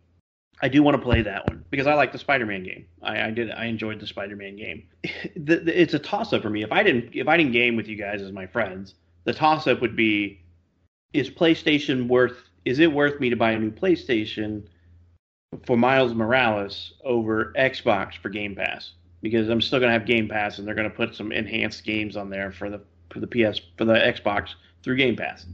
[0.61, 2.87] I do want to play that one because I like the Spider-Man game.
[3.03, 3.51] I, I did.
[3.51, 4.89] I enjoyed the Spider-Man game.
[5.05, 6.63] it's a toss-up for me.
[6.63, 9.81] If I didn't, if I didn't game with you guys as my friends, the toss-up
[9.81, 10.41] would be:
[11.13, 12.39] Is PlayStation worth?
[12.65, 14.65] Is it worth me to buy a new PlayStation
[15.65, 18.93] for Miles Morales over Xbox for Game Pass?
[19.23, 22.31] Because I'm still gonna have Game Pass, and they're gonna put some enhanced games on
[22.31, 25.47] there for the for the PS for the Xbox through Game Pass.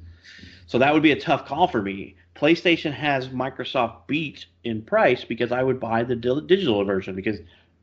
[0.66, 2.16] So that would be a tough call for me.
[2.34, 7.38] PlayStation has Microsoft beat in price because I would buy the digital version because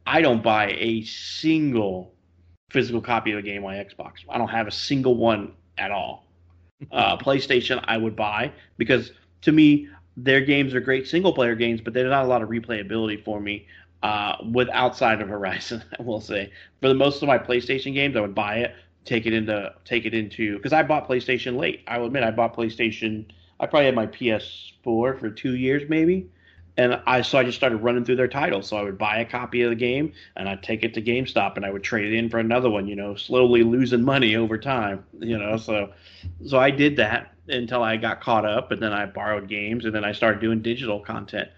[0.06, 2.14] I don't buy a single
[2.70, 4.26] physical copy of a game on Xbox.
[4.30, 6.26] I don't have a single one at all.
[6.92, 9.12] Uh, PlayStation I would buy because
[9.42, 9.88] to me
[10.18, 13.39] their games are great single player games, but there's not a lot of replayability for
[13.39, 13.68] me
[14.02, 15.84] uh, with outside of Horizon.
[16.00, 18.74] I will say for the most of my PlayStation games, I would buy it
[19.06, 21.82] take it into take it into because I bought PlayStation late.
[21.88, 23.26] I will admit I bought PlayStation.
[23.60, 26.30] I probably had my PS4 for two years maybe,
[26.78, 28.68] and I so I just started running through their titles.
[28.68, 31.56] So I would buy a copy of the game and I'd take it to GameStop
[31.56, 32.88] and I would trade it in for another one.
[32.88, 35.04] You know, slowly losing money over time.
[35.20, 35.91] You know, so
[36.45, 39.93] so I did that until I got caught up, and then I borrowed games, and
[39.93, 41.49] then I started doing digital content.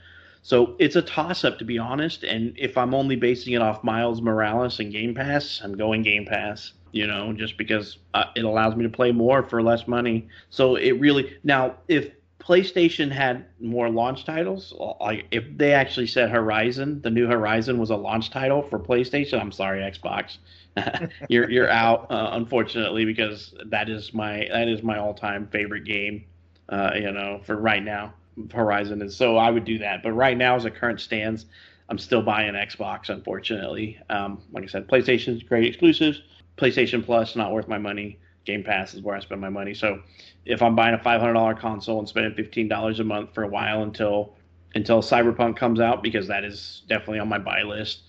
[0.45, 2.23] So it's a toss up to be honest.
[2.23, 6.25] And if I'm only basing it off Miles Morales and Game Pass, I'm going Game
[6.25, 10.27] Pass you know, just because uh, it allows me to play more for less money.
[10.49, 16.29] So it really now if PlayStation had more launch titles, like if they actually said
[16.29, 20.37] Horizon, the new Horizon was a launch title for PlayStation, I'm sorry, Xbox.
[21.29, 26.25] you're you're out uh, unfortunately because that is my that is my all-time favorite game
[26.69, 28.11] uh, you know for right now
[28.51, 31.45] Horizon is so I would do that but right now as it current stands
[31.89, 36.23] I'm still buying Xbox unfortunately um, like I said PlayStation's great exclusives
[36.57, 38.19] PlayStation Plus not worth my money.
[38.45, 39.73] Game Pass is where I spend my money.
[39.73, 40.01] So
[40.45, 44.35] if I'm buying a $500 console and spending $15 a month for a while until
[44.75, 48.01] until Cyberpunk comes out, because that is definitely on my buy list,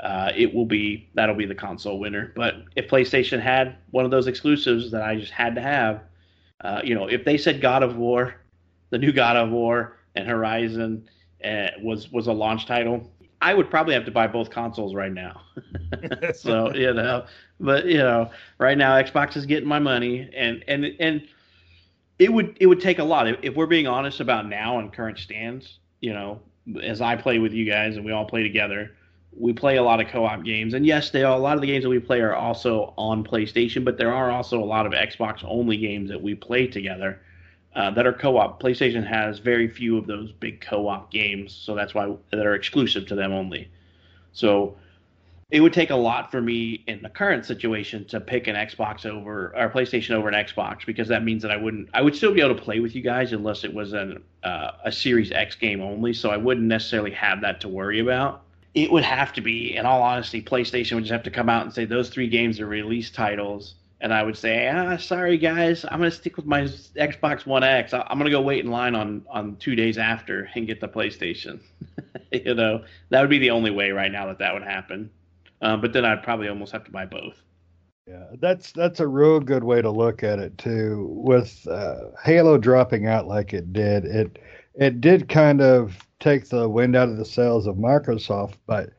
[0.00, 2.32] uh, it will be that'll be the console winner.
[2.34, 6.02] But if PlayStation had one of those exclusives that I just had to have,
[6.62, 8.34] uh, you know, if they said God of War,
[8.90, 11.08] the new God of War and Horizon
[11.44, 13.10] uh, was was a launch title,
[13.42, 15.42] I would probably have to buy both consoles right now.
[16.34, 17.26] so you know,
[17.58, 21.26] but you know, right now Xbox is getting my money, and and and
[22.18, 24.92] it would it would take a lot if, if we're being honest about now and
[24.92, 25.80] current stands.
[26.00, 26.40] You know,
[26.82, 28.92] as I play with you guys and we all play together,
[29.36, 31.66] we play a lot of co-op games, and yes, they are, a lot of the
[31.66, 34.92] games that we play are also on PlayStation, but there are also a lot of
[34.92, 37.20] Xbox only games that we play together
[37.74, 38.60] uh, that are co-op.
[38.62, 43.06] PlayStation has very few of those big co-op games, so that's why that are exclusive
[43.06, 43.70] to them only.
[44.32, 44.76] So
[45.50, 49.04] it would take a lot for me in the current situation to pick an Xbox
[49.04, 52.32] over or PlayStation over an Xbox because that means that I wouldn't I would still
[52.32, 55.54] be able to play with you guys unless it was an uh, a Series X
[55.54, 58.42] game only, so I wouldn't necessarily have that to worry about.
[58.74, 61.64] It would have to be, in all honesty, PlayStation would just have to come out
[61.64, 65.84] and say those three games are release titles and I would say, ah, sorry guys,
[65.84, 67.94] I'm gonna stick with my Xbox One X.
[67.94, 71.60] I'm gonna go wait in line on on two days after and get the PlayStation.
[72.32, 75.08] you know, that would be the only way right now that that would happen.
[75.62, 77.36] Um, but then I'd probably almost have to buy both.
[78.08, 81.06] Yeah, that's that's a real good way to look at it too.
[81.12, 84.40] With uh, Halo dropping out like it did, it
[84.74, 88.54] it did kind of take the wind out of the sails of Microsoft.
[88.66, 88.90] But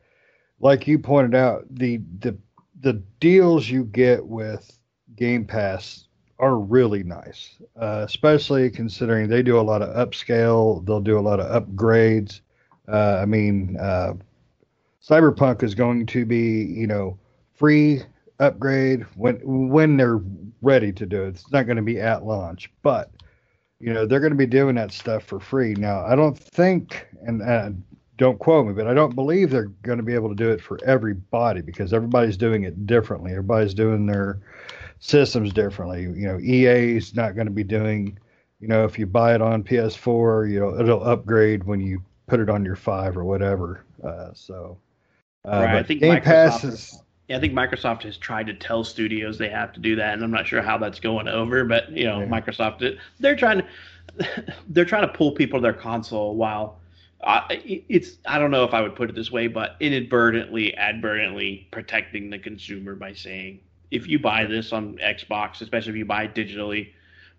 [0.60, 2.38] like you pointed out, the the
[2.80, 4.78] the deals you get with
[5.16, 6.06] Game Pass
[6.38, 10.84] are really nice, uh, especially considering they do a lot of upscale.
[10.84, 12.40] They'll do a lot of upgrades.
[12.88, 14.14] Uh, I mean, uh,
[15.02, 17.18] Cyberpunk is going to be, you know,
[17.54, 18.02] free
[18.40, 20.20] upgrade when when they're
[20.60, 21.28] ready to do it.
[21.28, 23.10] It's not going to be at launch, but
[23.80, 25.74] you know they're going to be doing that stuff for free.
[25.74, 27.70] Now, I don't think, and uh,
[28.16, 30.60] don't quote me, but I don't believe they're going to be able to do it
[30.60, 33.32] for everybody because everybody's doing it differently.
[33.32, 34.40] Everybody's doing their
[35.04, 36.02] systems differently.
[36.02, 38.18] You know, EA is not going to be doing,
[38.58, 42.40] you know, if you buy it on PS4, you know, it'll upgrade when you put
[42.40, 43.84] it on your five or whatever.
[44.02, 44.78] Uh, so,
[45.44, 45.76] uh, right.
[45.76, 47.00] I think Game Microsoft Pass is.
[47.28, 50.22] Yeah, I think Microsoft has tried to tell studios they have to do that, and
[50.22, 51.64] I'm not sure how that's going over.
[51.64, 52.26] But you know, yeah.
[52.26, 53.62] Microsoft they're trying
[54.18, 56.80] to they're trying to pull people to their console while
[57.22, 61.66] uh, it's I don't know if I would put it this way, but inadvertently, advertently
[61.70, 63.60] protecting the consumer by saying
[63.90, 66.90] if you buy this on Xbox, especially if you buy it digitally,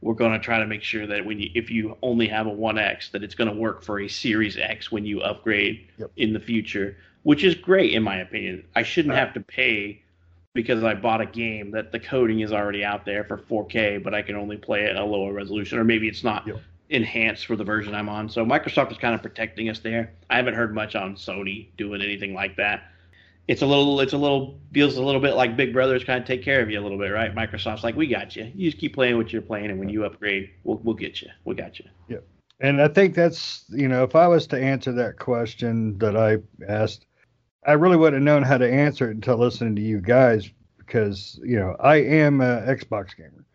[0.02, 2.52] we're going to try to make sure that when you if you only have a
[2.52, 6.12] One X, that it's going to work for a Series X when you upgrade yep.
[6.18, 8.66] in the future, which is great in my opinion.
[8.76, 10.02] I shouldn't have to pay
[10.54, 14.14] because I bought a game that the coding is already out there for 4K, but
[14.14, 16.62] I can only play it at a lower resolution, or maybe it's not yep.
[16.90, 18.30] enhanced for the version I'm on.
[18.30, 20.14] So Microsoft is kind of protecting us there.
[20.30, 22.84] I haven't heard much on Sony doing anything like that
[23.48, 26.28] it's a little it's a little feels a little bit like big brothers kind of
[26.28, 27.34] take care of you a little bit right?
[27.36, 28.52] Microsoft's like we got you.
[28.56, 31.30] You just keep playing what you're playing and when you upgrade we'll, we'll get you.
[31.44, 31.86] We got you.
[32.08, 32.18] Yeah.
[32.60, 36.38] And i think that's you know if i was to answer that question that i
[36.68, 37.06] asked
[37.66, 41.40] i really wouldn't have known how to answer it until listening to you guys because
[41.44, 43.46] you know i am an xbox gamer.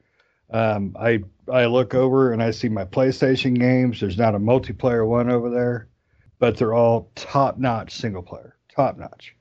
[0.50, 4.00] Um, i i look over and i see my playstation games.
[4.00, 5.88] There's not a multiplayer one over there
[6.38, 9.34] but they're all top notch single player top notch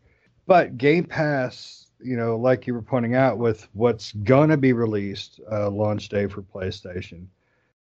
[0.49, 5.39] but Game Pass, you know, like you were pointing out, with what's gonna be released
[5.51, 7.27] uh, launch day for PlayStation,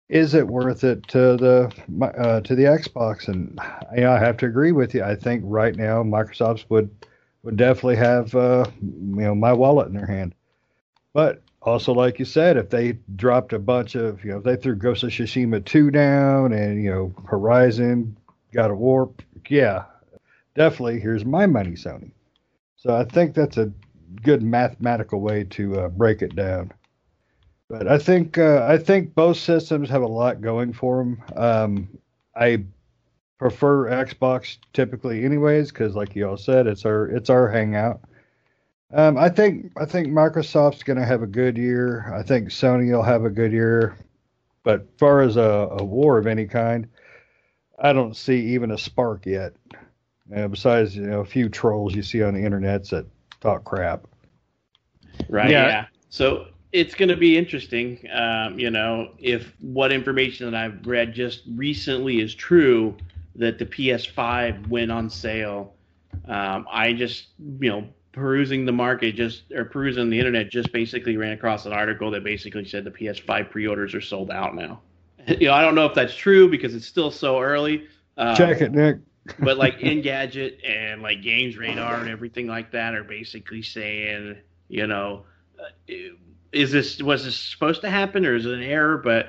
[0.09, 3.29] is it worth it to the uh, to the Xbox?
[3.29, 3.57] And
[3.95, 5.05] you know, I have to agree with you.
[5.05, 6.91] I think right now Microsoft would
[7.45, 10.35] would definitely have uh, you know my wallet in their hand.
[11.13, 14.57] But also, like you said, if they dropped a bunch of you know if they
[14.57, 18.17] threw Ghost of Tsushima two down and you know Horizon
[18.53, 19.85] got a warp, yeah,
[20.57, 20.99] definitely.
[20.99, 22.11] Here's my money, Sony.
[22.89, 23.71] So I think that's a
[24.23, 26.73] good mathematical way to uh, break it down.
[27.69, 31.23] But I think uh, I think both systems have a lot going for them.
[31.37, 31.99] Um,
[32.35, 32.65] I
[33.39, 38.01] prefer Xbox typically, anyways, because like you all said, it's our it's our hangout.
[38.91, 42.11] Um, I think I think Microsoft's going to have a good year.
[42.17, 43.99] I think Sony will have a good year.
[44.63, 46.89] But far as a, a war of any kind,
[47.79, 49.53] I don't see even a spark yet.
[50.35, 53.07] Uh, besides, you know, a few trolls you see on the internet that
[53.41, 54.07] talk crap.
[55.29, 55.51] Right.
[55.51, 55.67] Yeah.
[55.67, 55.87] yeah.
[56.11, 57.99] So it's going to be interesting.
[58.13, 62.97] Um, you know, if what information that I've read just recently is true,
[63.37, 65.75] that the PS5 went on sale.
[66.27, 71.17] Um, I just, you know, perusing the market, just or perusing the internet, just basically
[71.17, 74.81] ran across an article that basically said the PS5 pre-orders are sold out now.
[75.27, 77.87] you know, I don't know if that's true because it's still so early.
[78.17, 78.99] Um, Check it, Nick
[79.39, 84.37] but like Engadget and like Games Radar and everything like that are basically saying,
[84.69, 85.25] you know,
[85.59, 85.93] uh,
[86.53, 88.99] is this was this supposed to happen or is it an error?
[88.99, 89.29] But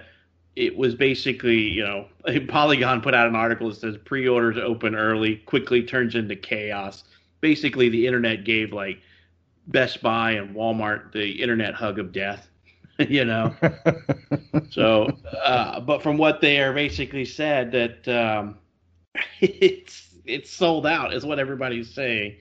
[0.55, 2.07] it was basically, you know,
[2.47, 7.03] Polygon put out an article that says pre-orders open early, quickly turns into chaos.
[7.41, 8.99] Basically, the internet gave like
[9.67, 12.47] Best Buy and Walmart the internet hug of death.
[13.07, 13.55] you know,
[14.71, 15.07] so
[15.45, 18.57] uh, but from what they are basically said that um,
[19.41, 22.35] it's it's sold out is what everybody's saying.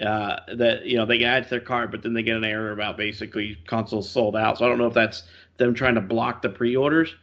[0.00, 2.72] uh, that you know they add to their cart, but then they get an error
[2.72, 4.58] about basically consoles sold out.
[4.58, 5.24] So I don't know if that's
[5.58, 7.14] them trying to block the pre-orders.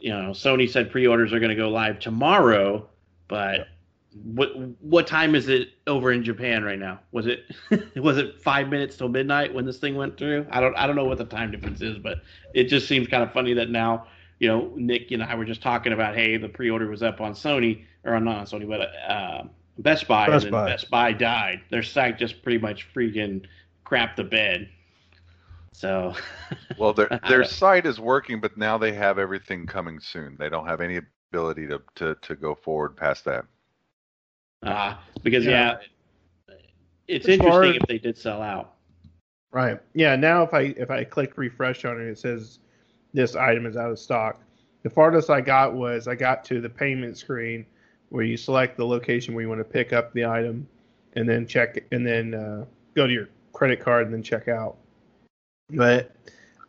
[0.00, 2.88] You know, Sony said pre-orders are going to go live tomorrow,
[3.28, 3.68] but
[4.24, 7.00] what what time is it over in Japan right now?
[7.12, 7.44] Was it
[7.96, 10.46] was it five minutes till midnight when this thing went through?
[10.50, 12.18] I don't I don't know what the time difference is, but
[12.54, 14.06] it just seems kind of funny that now
[14.40, 17.32] you know Nick and I were just talking about hey the pre-order was up on
[17.32, 18.80] Sony or on not on Sony but
[19.10, 19.44] uh,
[19.78, 20.70] Best Buy Best and then Buy.
[20.70, 21.60] Best Buy died.
[21.70, 23.44] Their site just pretty much freaking
[23.86, 24.68] crapped the bed.
[25.72, 26.14] So
[26.78, 30.36] Well, their their site is working, but now they have everything coming soon.
[30.38, 31.00] They don't have any
[31.32, 33.44] ability to to, to go forward past that.
[34.62, 35.78] uh, because Yeah.
[36.48, 36.54] yeah,
[37.06, 38.74] it's As interesting as- if they did sell out.
[39.50, 39.80] Right.
[39.94, 40.14] Yeah.
[40.16, 42.58] Now, if I if I click refresh on it, it says
[43.14, 44.40] this item is out of stock.
[44.82, 47.64] The farthest I got was I got to the payment screen
[48.10, 50.66] where you select the location where you want to pick up the item,
[51.14, 54.76] and then check and then uh, go to your credit card and then check out.
[55.70, 56.12] But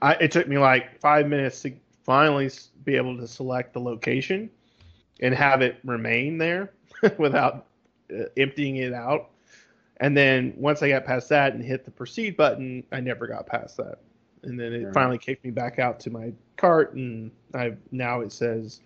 [0.01, 1.73] I, it took me like five minutes to
[2.03, 2.49] finally
[2.83, 4.49] be able to select the location
[5.21, 6.71] and have it remain there
[7.17, 7.67] without
[8.13, 9.29] uh, emptying it out.
[9.97, 13.45] And then once I got past that and hit the proceed button, I never got
[13.45, 13.99] past that.
[14.43, 14.93] And then it Right.
[14.93, 18.79] finally kicked me back out to my cart, and I now it says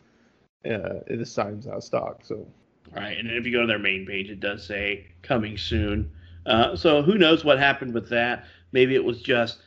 [0.70, 2.22] uh, this item's out stock.
[2.24, 2.48] So
[2.96, 6.12] Right, and if you go to their main page, it does say coming soon.
[6.46, 8.46] Uh, so who knows what happened with that?
[8.72, 9.60] Maybe it was just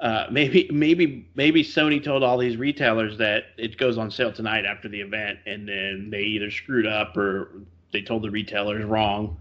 [0.00, 4.64] uh, maybe maybe maybe Sony told all these retailers that it goes on sale tonight
[4.64, 9.36] after the event, and then they either screwed up or they told the retailers wrong.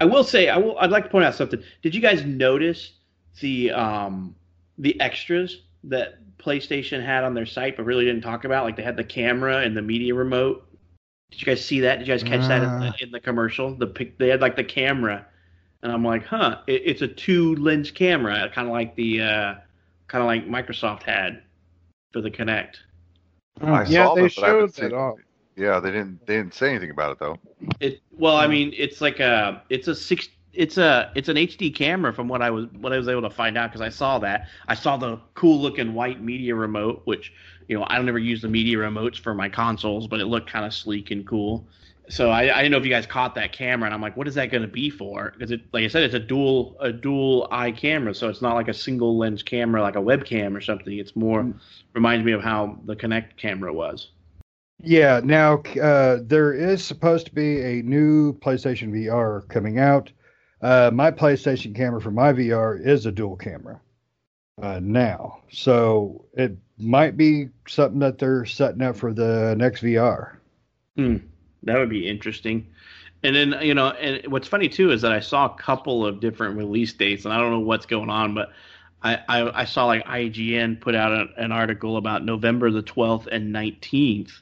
[0.00, 0.78] I will say I will.
[0.78, 1.62] I'd like to point out something.
[1.82, 2.92] Did you guys notice
[3.40, 4.36] the um,
[4.76, 8.64] the extras that PlayStation had on their site, but really didn't talk about?
[8.64, 10.64] Like they had the camera and the media remote.
[11.30, 11.98] Did you guys see that?
[11.98, 12.92] Did you guys catch that in Uh.
[12.98, 13.74] the, in the commercial?
[13.74, 15.26] The pic, they had like the camera,
[15.82, 19.54] and I'm like, huh, it, it's a two lens camera, kind of like the uh,
[20.06, 21.42] kind of like Microsoft had
[22.12, 22.76] for the Kinect.
[23.60, 25.18] I yeah, saw they that, but I haven't showed seen that off.
[25.56, 27.36] Yeah, they didn't they didn't say anything about it though.
[27.80, 31.74] It well, I mean, it's like a it's a six it's a it's an HD
[31.74, 34.18] camera from what I was what I was able to find out because I saw
[34.20, 37.32] that I saw the cool looking white media remote, which
[37.68, 40.50] you know I don't ever use the media remotes for my consoles, but it looked
[40.50, 41.66] kind of sleek and cool.
[42.10, 44.26] So I, I didn't know if you guys caught that camera, and I'm like, what
[44.26, 45.32] is that going to be for?
[45.32, 48.54] Because it, like I said, it's a dual a dual eye camera, so it's not
[48.54, 50.98] like a single lens camera like a webcam or something.
[50.98, 51.52] It's more
[51.92, 54.08] reminds me of how the Kinect camera was.
[54.80, 60.10] Yeah, now uh, there is supposed to be a new PlayStation VR coming out.
[60.60, 63.80] Uh, my PlayStation camera for my VR is a dual camera
[64.60, 70.36] uh, now, so it might be something that they're setting up for the next VR.
[70.96, 71.18] Hmm,
[71.62, 72.66] that would be interesting.
[73.22, 76.20] And then you know, and what's funny too is that I saw a couple of
[76.20, 78.52] different release dates, and I don't know what's going on, but
[79.02, 83.26] I I, I saw like IGN put out a, an article about November the 12th
[83.30, 84.40] and 19th,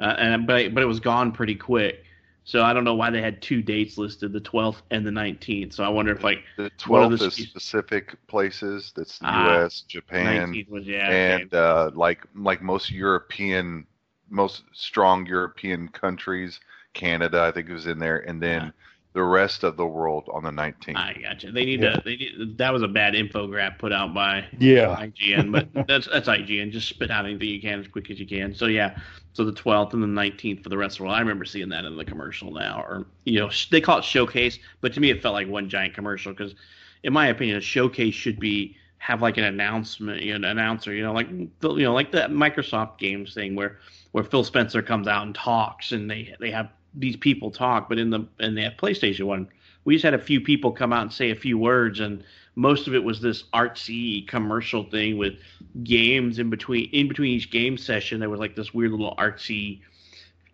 [0.00, 2.01] uh, and but but it was gone pretty quick.
[2.44, 5.74] So I don't know why they had two dates listed, the 12th and the 19th.
[5.74, 8.92] So I wonder if like The One of the twelfth is spe- specific places.
[8.96, 11.08] That's the Ah, U.S., Japan, was yeah.
[11.10, 13.86] and uh, like like most European,
[14.28, 16.58] most strong European countries,
[16.94, 18.72] Canada, I think it was in there, and then.
[19.14, 20.98] The rest of the world on the nineteenth.
[20.98, 21.52] I gotcha.
[21.52, 21.96] They need Yeah.
[21.96, 22.02] to.
[22.04, 26.28] They need, that was a bad infograph put out by Yeah, IGN, but that's that's
[26.28, 26.70] IGN.
[26.70, 28.54] Just spit out anything you can as quick as you can.
[28.54, 28.98] So yeah,
[29.32, 31.16] so the 12th and the 19th for the rest of the world.
[31.16, 34.58] I remember seeing that in the commercial now, or you know, they call it showcase,
[34.80, 36.54] but to me it felt like one giant commercial because,
[37.02, 40.94] in my opinion, a showcase should be have like an announcement, you know, an announcer,
[40.94, 41.28] you know, like
[41.60, 43.78] the- you know, like that Microsoft games thing where
[44.12, 47.98] where Phil Spencer comes out and talks, and they they have these people talk, but
[47.98, 49.48] in the in the PlayStation one,
[49.84, 52.22] we just had a few people come out and say a few words, and
[52.54, 55.34] most of it was this artsy commercial thing with
[55.82, 58.20] games in between in between each game session.
[58.20, 59.80] There was like this weird little artsy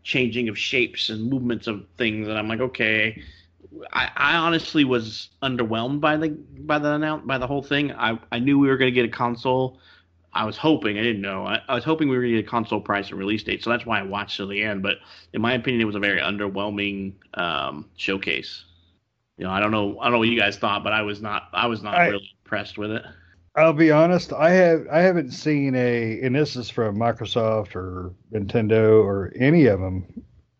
[0.05, 3.23] changing of shapes and movements of things and i'm like okay.
[3.93, 6.31] I, I honestly was underwhelmed by the
[6.61, 7.93] by the by the whole thing.
[7.93, 9.79] I i knew we were going to get a console
[10.39, 12.47] i was hoping i didn't know I, I was hoping we were going to get
[12.47, 14.97] a console price and release date so that's why i watched till the end but
[15.33, 18.65] in my opinion it was a very underwhelming um, showcase
[19.37, 21.21] you know i don't know i don't know what you guys thought but i was
[21.21, 23.03] not i was not I- really impressed with it
[23.59, 24.33] I'll be honest.
[24.33, 29.67] I have I haven't seen a, and this is from Microsoft or Nintendo or any
[29.67, 30.07] of them,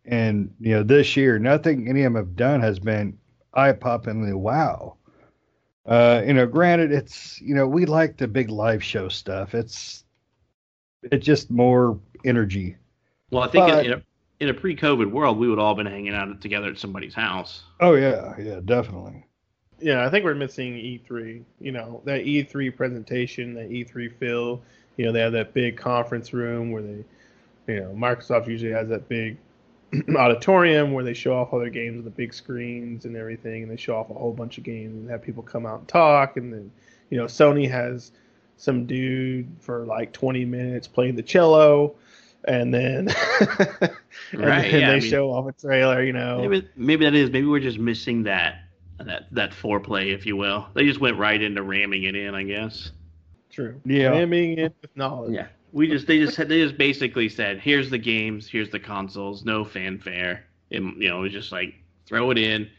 [0.05, 3.17] and you know this year nothing any of them have done has been
[3.55, 4.97] eye poppingly wow.
[5.89, 9.55] Uh, you know, granted, it's you know we like the big live show stuff.
[9.55, 10.05] It's
[11.03, 12.77] it's just more energy.
[13.31, 14.03] Well, I think But- in, in a,
[14.41, 17.63] in a pre-COVID world, we would all been hanging out together at somebody's house.
[17.81, 19.25] Oh yeah, yeah, definitely.
[19.81, 21.43] Yeah, I think we're missing E3.
[21.61, 24.63] You know, that E3 presentation, that E3 feel.
[24.97, 27.05] You know, they have that big conference room where they,
[27.69, 29.39] you know, Microsoft usually has that big
[30.17, 33.71] auditorium where they show off all their games on the big screens and everything, and
[33.73, 36.37] they show off a whole bunch of games and have people come out and talk.
[36.37, 36.71] And then,
[37.11, 38.13] you know, Sony has
[38.57, 41.95] some dude for like 20 minutes playing the cello,
[42.45, 43.09] and then,
[43.41, 43.91] and
[44.33, 46.03] Right, then yeah, they I mean- show off a trailer.
[46.03, 47.31] You know, Maybe, maybe that is.
[47.31, 48.61] Maybe we're just missing that
[48.99, 50.67] that that foreplay, if you will.
[50.75, 52.91] They just went right into ramming it in, I guess.
[53.51, 53.81] true.
[53.85, 54.09] Yeah.
[54.11, 55.33] Ramming it with knowledge.
[55.35, 55.47] Yeah.
[55.73, 59.45] We just they just had they just basically said, here's the games, here's the consoles,
[59.45, 60.45] no fanfare.
[60.71, 61.75] And you know, it was just like
[62.07, 62.71] throw it in,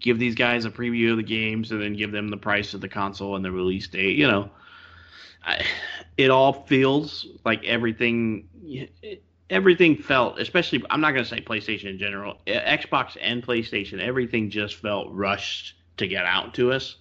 [0.00, 2.80] give these guys a preview of the games, and then give them the price of
[2.80, 4.16] the console and the release date.
[4.16, 4.50] You know,
[5.44, 5.64] I,
[6.16, 8.48] it all feels like everything.
[9.50, 14.76] Everything felt, especially I'm not gonna say PlayStation in general, Xbox and PlayStation, everything just
[14.76, 16.96] felt rushed to get out to us.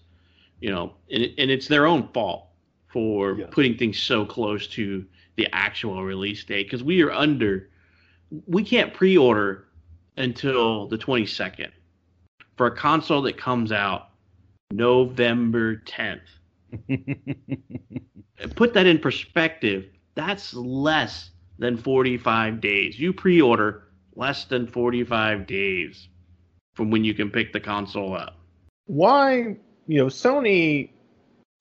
[0.60, 2.48] You know, and, it, and it's their own fault
[2.88, 5.06] for putting things so close to
[5.36, 7.70] the actual release date because we are under
[8.46, 9.68] we can't pre-order
[10.18, 11.70] until the 22nd
[12.56, 14.10] for a console that comes out
[14.72, 16.22] November 10th.
[18.56, 19.90] Put that in perspective.
[20.16, 23.00] That's less than 45 days.
[23.00, 23.84] You pre-order
[24.16, 26.08] less than 45 days
[26.76, 28.38] from when you can pick the console up.
[28.86, 29.58] why
[29.88, 30.92] you know Sony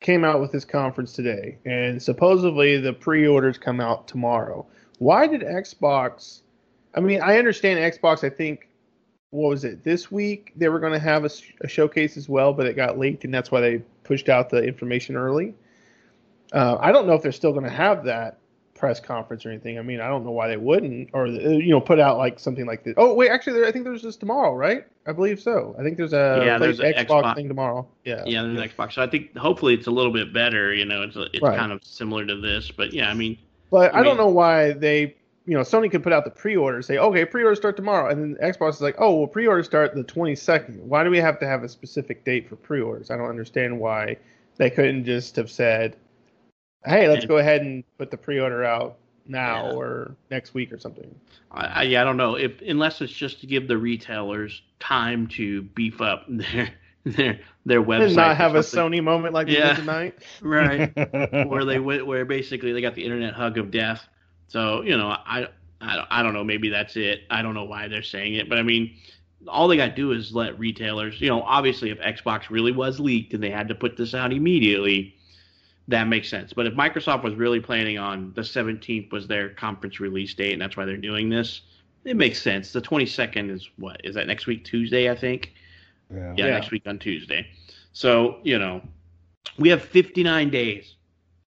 [0.00, 4.66] came out with this conference today, and supposedly the pre-orders come out tomorrow.
[4.98, 6.40] Why did Xbox?
[6.94, 8.24] I mean, I understand Xbox.
[8.24, 8.68] I think
[9.30, 10.52] what was it this week?
[10.56, 13.50] They were going to have a showcase as well, but it got leaked, and that's
[13.50, 15.54] why they pushed out the information early.
[16.52, 18.39] Uh, I don't know if they're still going to have that
[18.80, 19.78] press conference or anything.
[19.78, 22.38] I mean, I don't know why they wouldn't, or uh, you know, put out like
[22.40, 22.94] something like this.
[22.96, 24.84] Oh wait, actually, there, I think there's this tomorrow, right?
[25.06, 25.76] I believe so.
[25.78, 27.86] I think there's a Yeah, there's a Xbox, Xbox- thing tomorrow.
[28.04, 28.24] Yeah.
[28.26, 28.94] Yeah, there's Xbox.
[28.94, 30.72] So I think hopefully it's a little bit better.
[30.74, 31.58] You know, it's it's Right.
[31.58, 33.36] kind of similar to this, but yeah, I mean,
[33.70, 35.14] But I I, don't know why they,
[35.46, 38.50] you know, Sony could put out the pre-order, say, okay, pre-order start tomorrow, and then
[38.52, 40.80] Xbox is like, oh, well, pre-orders start the 22nd.
[40.80, 43.10] Why do we have to have a specific date for pre-orders?
[43.10, 44.16] I don't understand why
[44.56, 45.96] they couldn't just have said,
[46.84, 49.76] hey, let's And- go ahead and put the pre-order out now Yeah.
[49.76, 51.14] or next week or something.
[51.52, 55.26] I, I, yeah, I don't know if unless it's just to give the retailers time
[55.28, 56.70] to beef up their
[57.04, 58.60] their their website not have a.
[58.60, 59.68] Sony moment like Yeah.
[59.74, 60.14] did tonight.
[60.42, 60.92] right
[61.48, 64.06] where they went where basically they got the internet hug of death.
[64.48, 65.48] So you know, I
[65.80, 66.44] I don't, I don't know.
[66.44, 67.22] Maybe that's it.
[67.30, 68.94] I don't know why they're saying it, but I mean,
[69.48, 71.20] all they got to do is let retailers.
[71.20, 74.30] You know, obviously, if Xbox really was leaked and they had to put this out
[74.32, 75.14] immediately,
[75.90, 76.52] that makes sense.
[76.52, 80.62] But if Microsoft was really planning on the 17th was their conference release date, and
[80.62, 81.62] that's why they're doing this,
[82.04, 82.72] it makes sense.
[82.72, 85.10] The 22nd is what is that next week Tuesday?
[85.10, 85.52] I think
[86.12, 86.34] yeah.
[86.36, 86.50] yeah, Yeah.
[86.52, 87.46] next week on Tuesday.
[87.92, 88.80] So, you know,
[89.58, 90.94] we have 59 days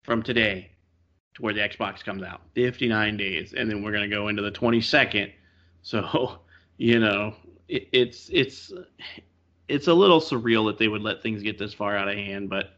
[0.04, 0.70] from today
[1.34, 2.40] to where the Xbox comes out.
[2.54, 3.54] 59 days.
[3.56, 5.32] And then we're going to go into the 22nd.
[5.80, 6.40] So,
[6.76, 7.34] you know,
[7.68, 8.72] it, it's it's
[9.68, 12.50] it's a little surreal that they would let things get this far out of hand,
[12.50, 12.76] but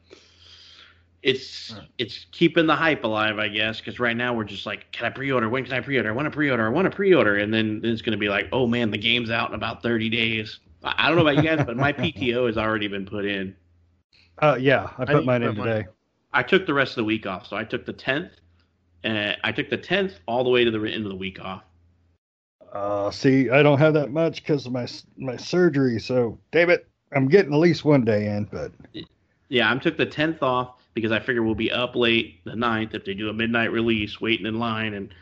[1.23, 5.07] it's it's keeping the hype alive, I guess, because right now we're just like, can
[5.07, 5.49] I pre-order?
[5.49, 6.09] When can I pre-order?
[6.09, 6.67] I want to pre-order.
[6.67, 8.99] I want to pre-order, and then, then it's going to be like, oh man, the
[8.99, 10.61] game's out in about 30 days.
[10.83, 13.55] I I don't know about you guys, but my PTO has already been put in.
[14.39, 15.89] Uh, yeah, I I put need mine in put mine today.
[16.33, 18.31] I took the rest of the week off, so I took the 10th,
[19.03, 21.65] and I took the 10th all the way to the end of the week off.
[22.73, 24.87] Uh, see, I don't have that much because of my
[25.19, 25.99] my surgery.
[25.99, 28.45] So, damn it, I'm getting at least one day in.
[28.45, 28.73] But
[29.49, 32.95] Yeah, I took the 10th off because I figure we'll be up late the 9th
[32.95, 35.15] if they do a midnight release, waiting in line, and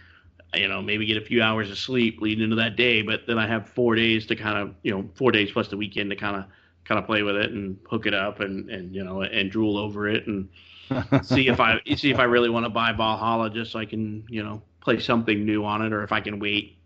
[0.54, 3.02] you know maybe get a few hours of sleep leading into that day.
[3.02, 5.76] But then I have four days to kind of you know four days plus the
[5.76, 6.44] weekend to kind of
[6.84, 9.76] kind of play with it and hook it up and and you know and drool
[9.76, 10.48] over it and
[11.22, 14.24] see if I see if I really want to buy Valhalla just so I can
[14.28, 16.76] you know play something new on it or if I can wait.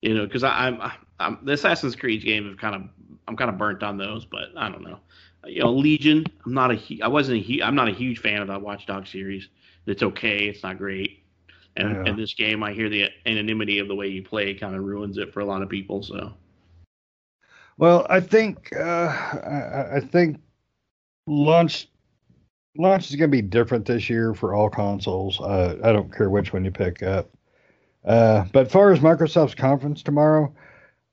[0.00, 0.80] You know, because I'm,
[1.18, 2.82] I'm the Assassin's Creed game have kind of
[3.28, 4.98] I'm kind of burnt on those, but I don't know
[5.46, 6.24] you know, Legion.
[6.44, 8.86] I'm not a I wasn't a hu- I'm not a huge fan of that Watch
[8.86, 9.48] Dogs series.
[9.86, 10.46] It's okay.
[10.48, 11.24] It's not great.
[11.76, 12.12] And Yeah.
[12.12, 15.18] in this game, I hear the anonymity of the way you play kind of ruins
[15.18, 16.02] it for a lot of people.
[16.02, 16.32] So
[17.78, 20.38] well, I think uh, I, I think
[21.26, 21.88] launch
[22.76, 25.40] launch is going to be different this year for all consoles.
[25.40, 27.30] Uh, I don't care which one you pick up.
[28.04, 30.52] Uh, but as far as Microsoft's conference tomorrow,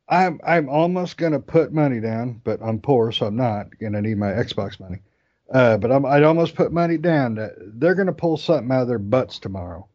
[0.10, 3.94] I'm I'm almost going to put money down, but I'm poor, so I'm not going
[3.94, 5.02] to need my Xbox money.
[5.54, 8.84] Uh, but I'm, I'd almost put money down that they're going to pull something out
[8.84, 9.88] of their butts tomorrow.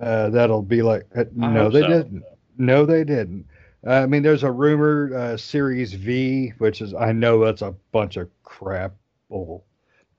[0.00, 1.88] Uh, that'll be like, uh, no, they so.
[1.88, 2.24] didn't.
[2.58, 3.46] No, they didn't.
[3.86, 7.74] Uh, I mean, there's a rumor uh, Series V, which is I know that's a
[7.92, 8.94] bunch of crap
[9.28, 9.64] bull,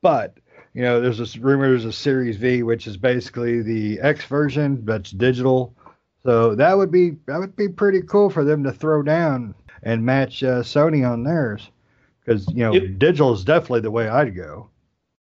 [0.01, 0.37] but
[0.73, 4.85] you know, there's this rumor there's a Series V, which is basically the X version
[4.85, 5.74] that's digital.
[6.25, 9.53] So that would be that would be pretty cool for them to throw down
[9.83, 11.69] and match uh, Sony on theirs,
[12.19, 12.83] because you know, Yep.
[12.97, 14.69] digital is definitely the way I'd go.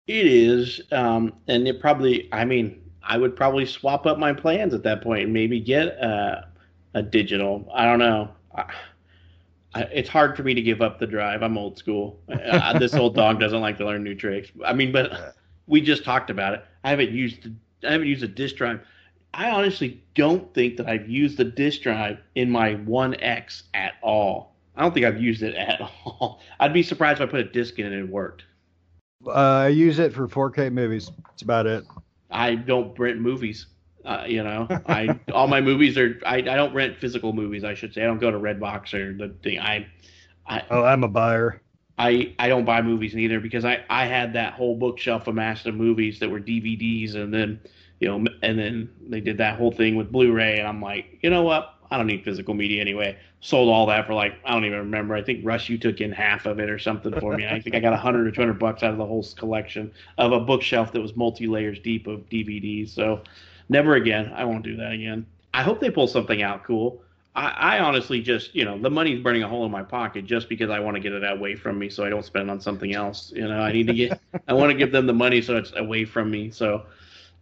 [0.07, 2.29] It is, um, and it probably.
[2.31, 5.87] I mean, I would probably swap up my plans at that point and maybe get
[5.87, 6.47] a,
[6.93, 7.67] a digital.
[7.73, 8.29] I don't know.
[8.55, 8.65] I,
[9.73, 11.41] I, it's hard for me to give up the drive.
[11.41, 12.19] I'm old school.
[12.29, 14.51] Uh, this old dog doesn't like to learn new tricks.
[14.65, 15.35] I mean, but
[15.67, 16.65] we just talked about it.
[16.83, 17.47] I haven't used.
[17.87, 18.81] I haven't used a disk drive.
[19.33, 23.93] I honestly don't think that I've used the disk drive in my One X at
[24.01, 24.55] all.
[24.75, 26.41] I don't think I've used it at all.
[26.59, 28.43] I'd be surprised if I put a disc in it and it worked.
[29.25, 31.09] Uh, I use it for 4K movies.
[31.25, 31.85] That's about it.
[32.29, 33.67] I don't rent movies.
[34.05, 36.19] Uh, you know, I all my movies are.
[36.25, 37.63] I, I don't rent physical movies.
[37.63, 38.01] I should say.
[38.03, 39.59] I don't go to Redbox or the thing.
[39.59, 39.87] I,
[40.45, 41.61] I, Oh, I'm a buyer.
[41.97, 45.75] I, I don't buy movies neither because I, I had that whole bookshelf amassed of
[45.75, 47.61] movies that were DVDs and then
[48.03, 51.29] you know and then they did that whole thing with Blu-ray and I'm like you
[51.29, 51.75] know what?
[51.89, 53.17] I don't need physical media anyway.
[53.39, 55.15] Sold all that for like I don't even remember.
[55.15, 57.47] I think Russ you took in half of it or something for me.
[57.47, 59.91] I think I got a hundred or two hundred bucks out of the whole collection
[60.17, 63.21] of a bookshelf that was multi layers deep of DVDs so
[63.69, 64.33] never again.
[64.35, 65.25] I won't do that again.
[65.53, 67.01] I hope they pull something out cool.
[67.35, 70.49] I, I honestly just, you know, the money's burning a hole in my pocket just
[70.49, 72.93] because I want to get it away from me so I don't spend on something
[72.93, 73.31] else.
[73.35, 75.73] You know, I need to get, I want to give them the money so it's
[75.75, 76.51] away from me.
[76.51, 76.85] So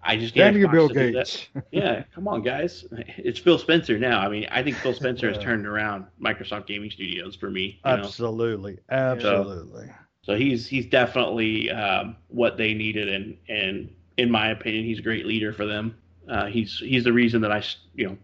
[0.03, 0.87] I just Damn you, Xbox Bill.
[0.89, 1.47] Gates.
[1.71, 2.85] Yeah, come on, guys.
[3.17, 4.19] It's Phil Spencer now.
[4.19, 7.79] I mean, I think Phil Spencer has turned around Microsoft Gaming Studios for me.
[7.85, 7.97] You know?
[8.03, 9.89] Absolutely, absolutely.
[10.23, 15.03] So he's he's definitely um, what they needed, and and in my opinion, he's a
[15.03, 15.97] great leader for them.
[16.27, 17.63] Uh, he's he's the reason that I
[17.95, 18.17] you know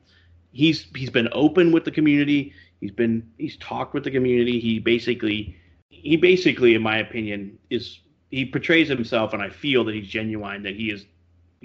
[0.51, 2.53] he's he's been open with the community.
[2.81, 4.59] He's been he's talked with the community.
[4.59, 5.55] He basically
[5.89, 7.99] he basically, in my opinion, is
[8.29, 10.63] he portrays himself, and I feel that he's genuine.
[10.63, 11.05] That he is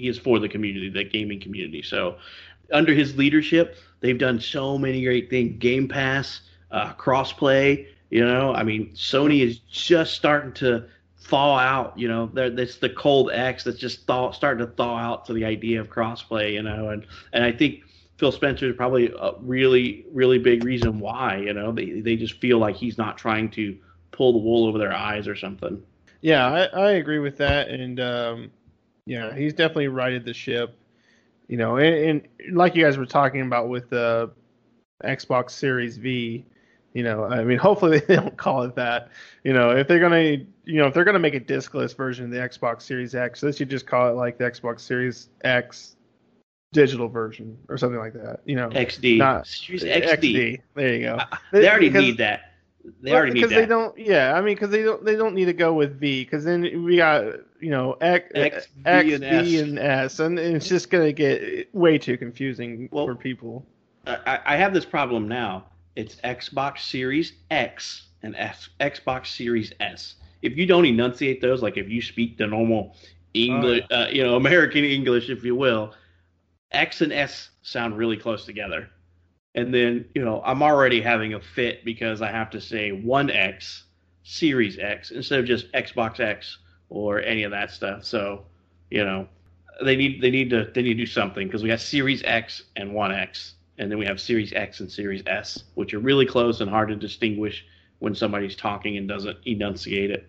[0.02, 1.80] he is for the community, the gaming community.
[1.80, 2.16] So
[2.72, 5.58] under his leadership, they've done so many great things.
[5.58, 6.40] Game Pass,
[6.72, 7.86] uh, crossplay.
[8.10, 10.86] You know, I mean, Sony is just starting to
[11.20, 11.96] thaw out.
[11.96, 15.44] You know, that's the cold X that's just thaw, starting to thaw out to the
[15.44, 16.54] idea of crossplay.
[16.54, 17.84] You know, and and I think
[18.18, 21.36] Phil Spencer is probably a really really big reason why.
[21.36, 23.78] You know, they they just feel like he's not trying to
[24.10, 25.80] pull the wool over their eyes or something.
[26.22, 28.50] Yeah, I, I agree with that, and um,
[29.06, 30.78] yeah, he's definitely righted the ship.
[31.48, 34.30] You know, and, and like you guys were talking about with the
[35.04, 36.46] Xbox Series V,
[36.94, 39.08] you know, I mean, hopefully they don't call it that.
[39.44, 40.20] You know, if they're gonna,
[40.64, 43.52] you know, if they're gonna make a discless version of the Xbox Series X, they
[43.52, 45.96] should just call it like the Xbox Series X
[46.72, 48.40] digital version or something like that.
[48.46, 50.60] You know, XD, Not- Series XD.
[50.74, 51.18] There you go.
[51.52, 52.51] They already Because- need that.
[53.00, 53.96] They already need because they don't.
[53.96, 55.04] Yeah, I mean, because they don't.
[55.04, 56.24] They don't need to go with V.
[56.24, 57.24] Because then we got
[57.60, 59.62] you know X, X, V, X, and V, S.
[59.62, 63.66] and S, and it's just gonna get way too confusing Well- for people.
[64.04, 65.66] I, I have this problem now.
[65.94, 70.16] It's Xbox Series X and X, Xbox Series S.
[70.42, 72.96] If you don't enunciate those, like if you speak the normal
[73.34, 75.94] English, uh, you know, American English, if you will,
[76.72, 78.90] X and S sound really close together.
[79.54, 83.82] And then, you know, I'm already having a fit because I have to say 1X,
[84.22, 86.58] Series X, instead of just Xbox X
[86.88, 88.04] or any of that stuff.
[88.04, 88.44] So,
[88.90, 89.28] you know,
[89.84, 92.64] they need they need to they need to do something because we got Series X
[92.76, 96.60] and 1X, and then we have Series X and Series S, which are really close
[96.60, 97.64] and hard to distinguish
[97.98, 100.28] when somebody's talking and doesn't enunciate it.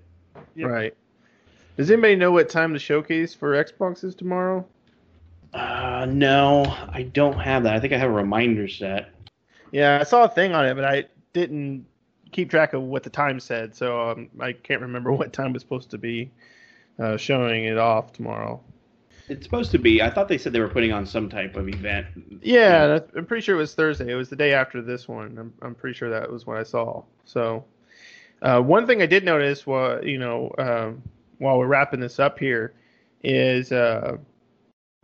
[0.55, 0.69] Yep.
[0.69, 0.97] Right.
[1.77, 4.65] Does anybody know what time the showcase for Xbox is tomorrow?
[5.53, 7.75] Uh, no, I don't have that.
[7.75, 9.12] I think I have a reminder set.
[9.73, 11.87] Yeah, I saw a thing on it, but I didn't
[12.31, 15.63] keep track of what the time said, so um, I can't remember what time was
[15.63, 16.31] supposed to be
[16.99, 18.61] uh, showing it off tomorrow.
[19.29, 19.99] It's supposed to be.
[20.01, 22.05] I thought they said they were putting on some type of event.
[22.41, 24.11] Yeah, I'm pretty sure it was Thursday.
[24.11, 25.37] It was the day after this one.
[25.39, 27.03] I'm, I'm pretty sure that was what I saw.
[27.25, 27.63] So,
[28.43, 31.01] uh, one thing I did notice, while you know, um,
[31.39, 32.73] while we're wrapping this up here,
[33.23, 34.17] is uh,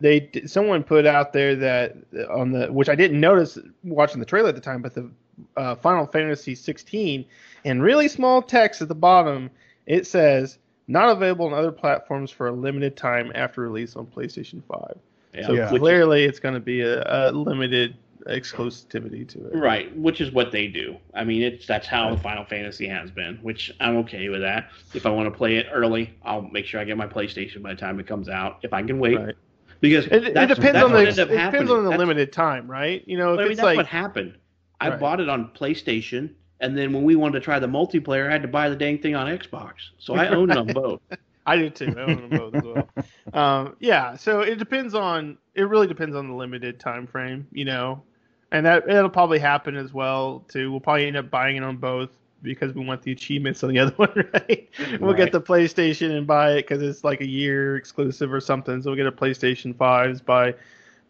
[0.00, 1.96] they someone put out there that
[2.30, 5.10] on the which I didn't notice watching the trailer at the time, but the
[5.56, 7.24] uh, Final Fantasy 16
[7.64, 9.50] in really small text at the bottom
[9.86, 10.58] it says
[10.88, 14.96] not available on other platforms for a limited time after release on PlayStation 5.
[15.34, 15.78] Yeah, So Yeah.
[15.78, 17.96] clearly, it's going to be a, a limited
[18.26, 19.56] exclusivity to it.
[19.56, 20.96] Right, which is what they do.
[21.14, 24.70] I mean, it's that's how Final Fantasy has been, which I'm okay with that.
[24.94, 27.74] If I want to play it early, I'll make sure I get my PlayStation by
[27.74, 28.58] the time it comes out.
[28.62, 29.34] If I can wait, Right.
[29.80, 31.98] Because It, it depends that's on what the ended up it depends on the That's-
[31.98, 33.02] limited time, right?
[33.06, 34.36] You know, if I mean, it's that's like what happened.
[34.80, 35.00] I Right.
[35.00, 36.30] bought it on PlayStation,
[36.60, 38.98] and then when we wanted to try the multiplayer, I had to buy the dang
[38.98, 39.72] thing on Xbox.
[39.98, 41.00] So I owned them both.
[41.46, 41.94] I did too.
[41.96, 42.88] I own them both as well.
[43.32, 45.38] Um, yeah, so it depends on.
[45.54, 48.02] It really depends on the limited time frame, you know,
[48.50, 50.70] and that it'll probably happen as well too.
[50.72, 52.10] We'll probably end up buying it on both
[52.42, 54.68] because we want the achievements on the other one, right?
[55.00, 58.82] We'll get the PlayStation and buy it because it's like a year exclusive or something.
[58.82, 60.54] So we'll get a PlayStation Fives, buy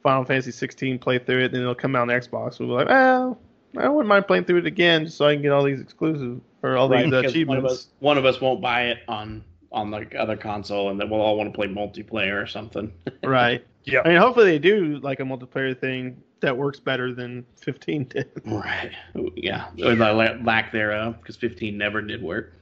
[0.03, 2.59] Final Fantasy 16, play through it, and then it'll come out on Xbox.
[2.59, 3.39] We'll be like, well,
[3.79, 6.41] I wouldn't mind playing through it again just so I can get all these exclusives
[6.63, 7.73] or all Right, these uh, because one of achievements.
[7.73, 11.21] us one of us won't buy it on on the other console, and then we'll
[11.21, 12.93] all want to play multiplayer or something.
[13.23, 13.65] Right.
[13.85, 14.01] Yeah.
[14.05, 18.31] I mean, hopefully they do like a multiplayer thing that works better than 15 did.
[18.45, 18.93] Right.
[19.37, 19.69] Yeah.
[19.85, 22.55] Or the lack thereof, because 15 never did work.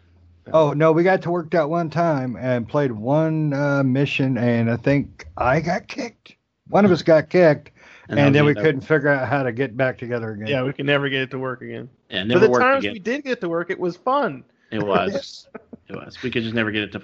[0.52, 4.70] Oh no, we got to work that one time and played one uh, mission, and
[4.70, 6.36] I think I got kicked.
[6.68, 7.70] One of us got kicked,
[8.09, 10.47] and, that was then we couldn't figure out how to get back together again.
[10.47, 11.89] Yeah, we can never get it to work again.
[12.10, 12.94] Yeah, But the times again.
[12.94, 14.44] we did get to work, it was fun.
[14.70, 15.48] It was.
[15.89, 16.23] it was.
[16.23, 17.02] We could just never get it to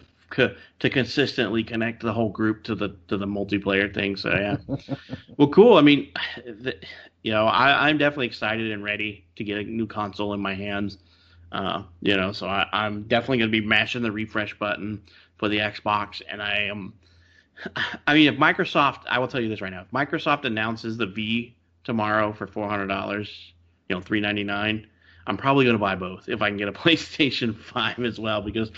[0.81, 4.17] to consistently connect the whole group to the to the multiplayer thing.
[4.17, 4.57] So yeah.
[5.37, 5.77] well, cool.
[5.77, 6.13] I mean,
[6.45, 6.77] the,
[7.23, 10.55] you know, I, I'm definitely excited and ready to get a new console in my
[10.55, 10.99] hands.
[11.53, 15.01] Uh, you know, so I, I'm definitely going to be mashing the refresh button
[15.39, 16.95] for the Xbox, and I am.
[18.07, 21.07] I mean, if Microsoft, I will tell you this right now, if Microsoft announces the
[21.07, 21.55] V
[21.85, 23.31] tomorrow for four hundred dollars,
[23.89, 24.89] you know, three ninety nine,
[25.27, 28.43] I'm probably going to buy both if I can get a PlayStation Five as well
[28.43, 28.71] because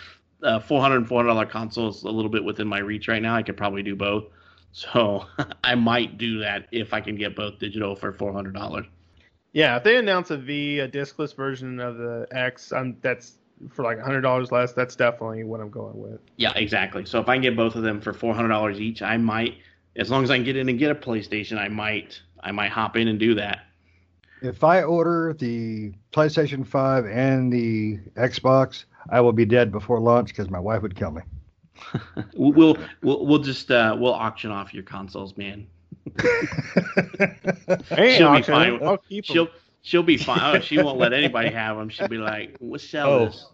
[0.43, 3.35] uh, 400 and 400 dollar console is a little bit within my reach right now.
[3.35, 4.25] I could probably do both,
[4.73, 5.27] so
[5.65, 8.87] I might do that if I can get both digital for 400 dollars.
[9.53, 13.39] Yeah, if they announce a V, a discless version of the X, I'm, that's
[13.71, 14.75] for like $100 less.
[14.75, 16.21] That's definitely what I'm going with.
[16.37, 17.07] Yeah, exactly.
[17.07, 19.57] So if I can get both of them for 400 dollars each, I might,
[19.97, 22.71] as long as I can get in and get a PlayStation, I might, I might
[22.71, 23.61] hop in and do that.
[24.43, 30.29] If I order the PlayStation 5 and the Xbox, I will be dead before launch
[30.29, 31.23] because my wife would kill me.
[32.35, 35.67] We'll we'll we'll, we'll just uh, we'll auction off your consoles, man.
[37.91, 38.83] Hey, She'll be fine.
[38.83, 39.35] I'll keep 'em.
[39.35, 39.49] She'll
[39.83, 40.57] she'll be fine.
[40.57, 41.89] Oh, she won't let anybody have them.
[41.89, 43.25] She'll be like, "We'll sell Oh.
[43.27, 43.47] this."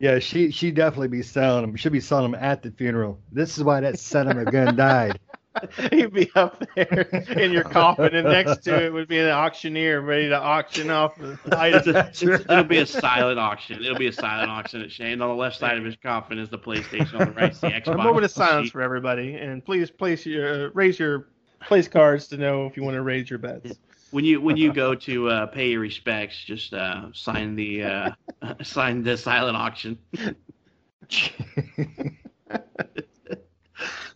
[0.00, 1.76] yeah, she she definitely be selling them.
[1.76, 3.18] She'll be selling them at the funeral.
[3.32, 5.18] This is why that son of a gun died.
[5.90, 7.02] He'd be up there
[7.36, 11.16] in your coffin, and next to it would be an auctioneer ready to auction off
[11.16, 12.22] the items.
[12.22, 13.82] It'll be a silent auction.
[13.82, 15.22] It'll be a silent auction at Shane.
[15.22, 17.20] On the left side of his coffin is the PlayStation.
[17.20, 17.94] On the right is the Xbox.
[17.94, 21.28] A moment of silence for everybody, and please place your uh, raise your
[21.60, 23.78] place cards to know if you want to raise your bets.
[24.10, 28.10] When you when you go to uh, pay your respects, just uh, sign the uh,
[28.62, 29.98] sign the silent auction.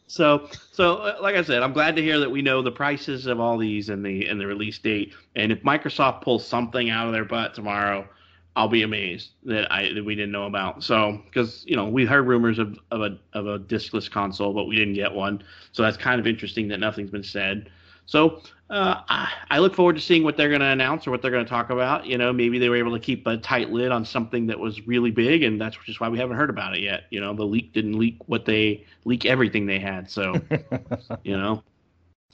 [0.09, 3.26] So so uh, like I said, I'm glad to hear that we know the prices
[3.26, 5.12] of all these and the and the release date.
[5.36, 8.09] And if Microsoft pulls something out of their butt tomorrow,
[8.56, 10.82] I'll be amazed that I that we didn't know about.
[10.82, 14.64] So because you know we heard rumors of, of a of a discless console, but
[14.64, 15.44] we didn't get one.
[15.72, 17.70] So that's kind of interesting that nothing's been said.
[18.09, 18.40] So
[18.70, 19.02] uh,
[19.51, 21.48] I, look forward to seeing what they're going to announce or what they're going to
[21.48, 22.06] talk about.
[22.06, 24.86] You know, maybe they were able to keep a tight lid on something that was
[24.86, 27.02] really big, and that's just why we haven't heard about it yet.
[27.10, 30.10] You know, the leak didn't leak what they leak everything they had.
[30.10, 30.40] So
[31.22, 31.62] you know.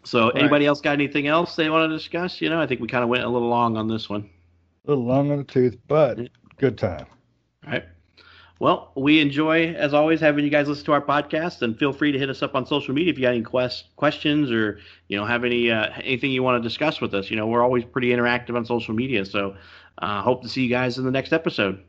[0.05, 0.37] So Right.
[0.37, 2.41] anybody else got anything else they want to discuss?
[2.41, 4.31] You know, I think we kind of went a little long on this one.
[4.87, 6.19] a little long on the tooth, but
[6.59, 7.07] good time.
[7.67, 7.85] All right.
[8.61, 12.13] Well, we enjoy, as always, having you guys listen to our podcast, and feel free
[12.13, 14.79] to hit us up on social media if you got any quest- questions or
[15.09, 17.31] you know have any uh, anything you want to discuss with us.
[17.31, 19.57] You know, we're always pretty interactive on social media, so
[19.99, 21.83] uh, hope to see you guys in the next episode.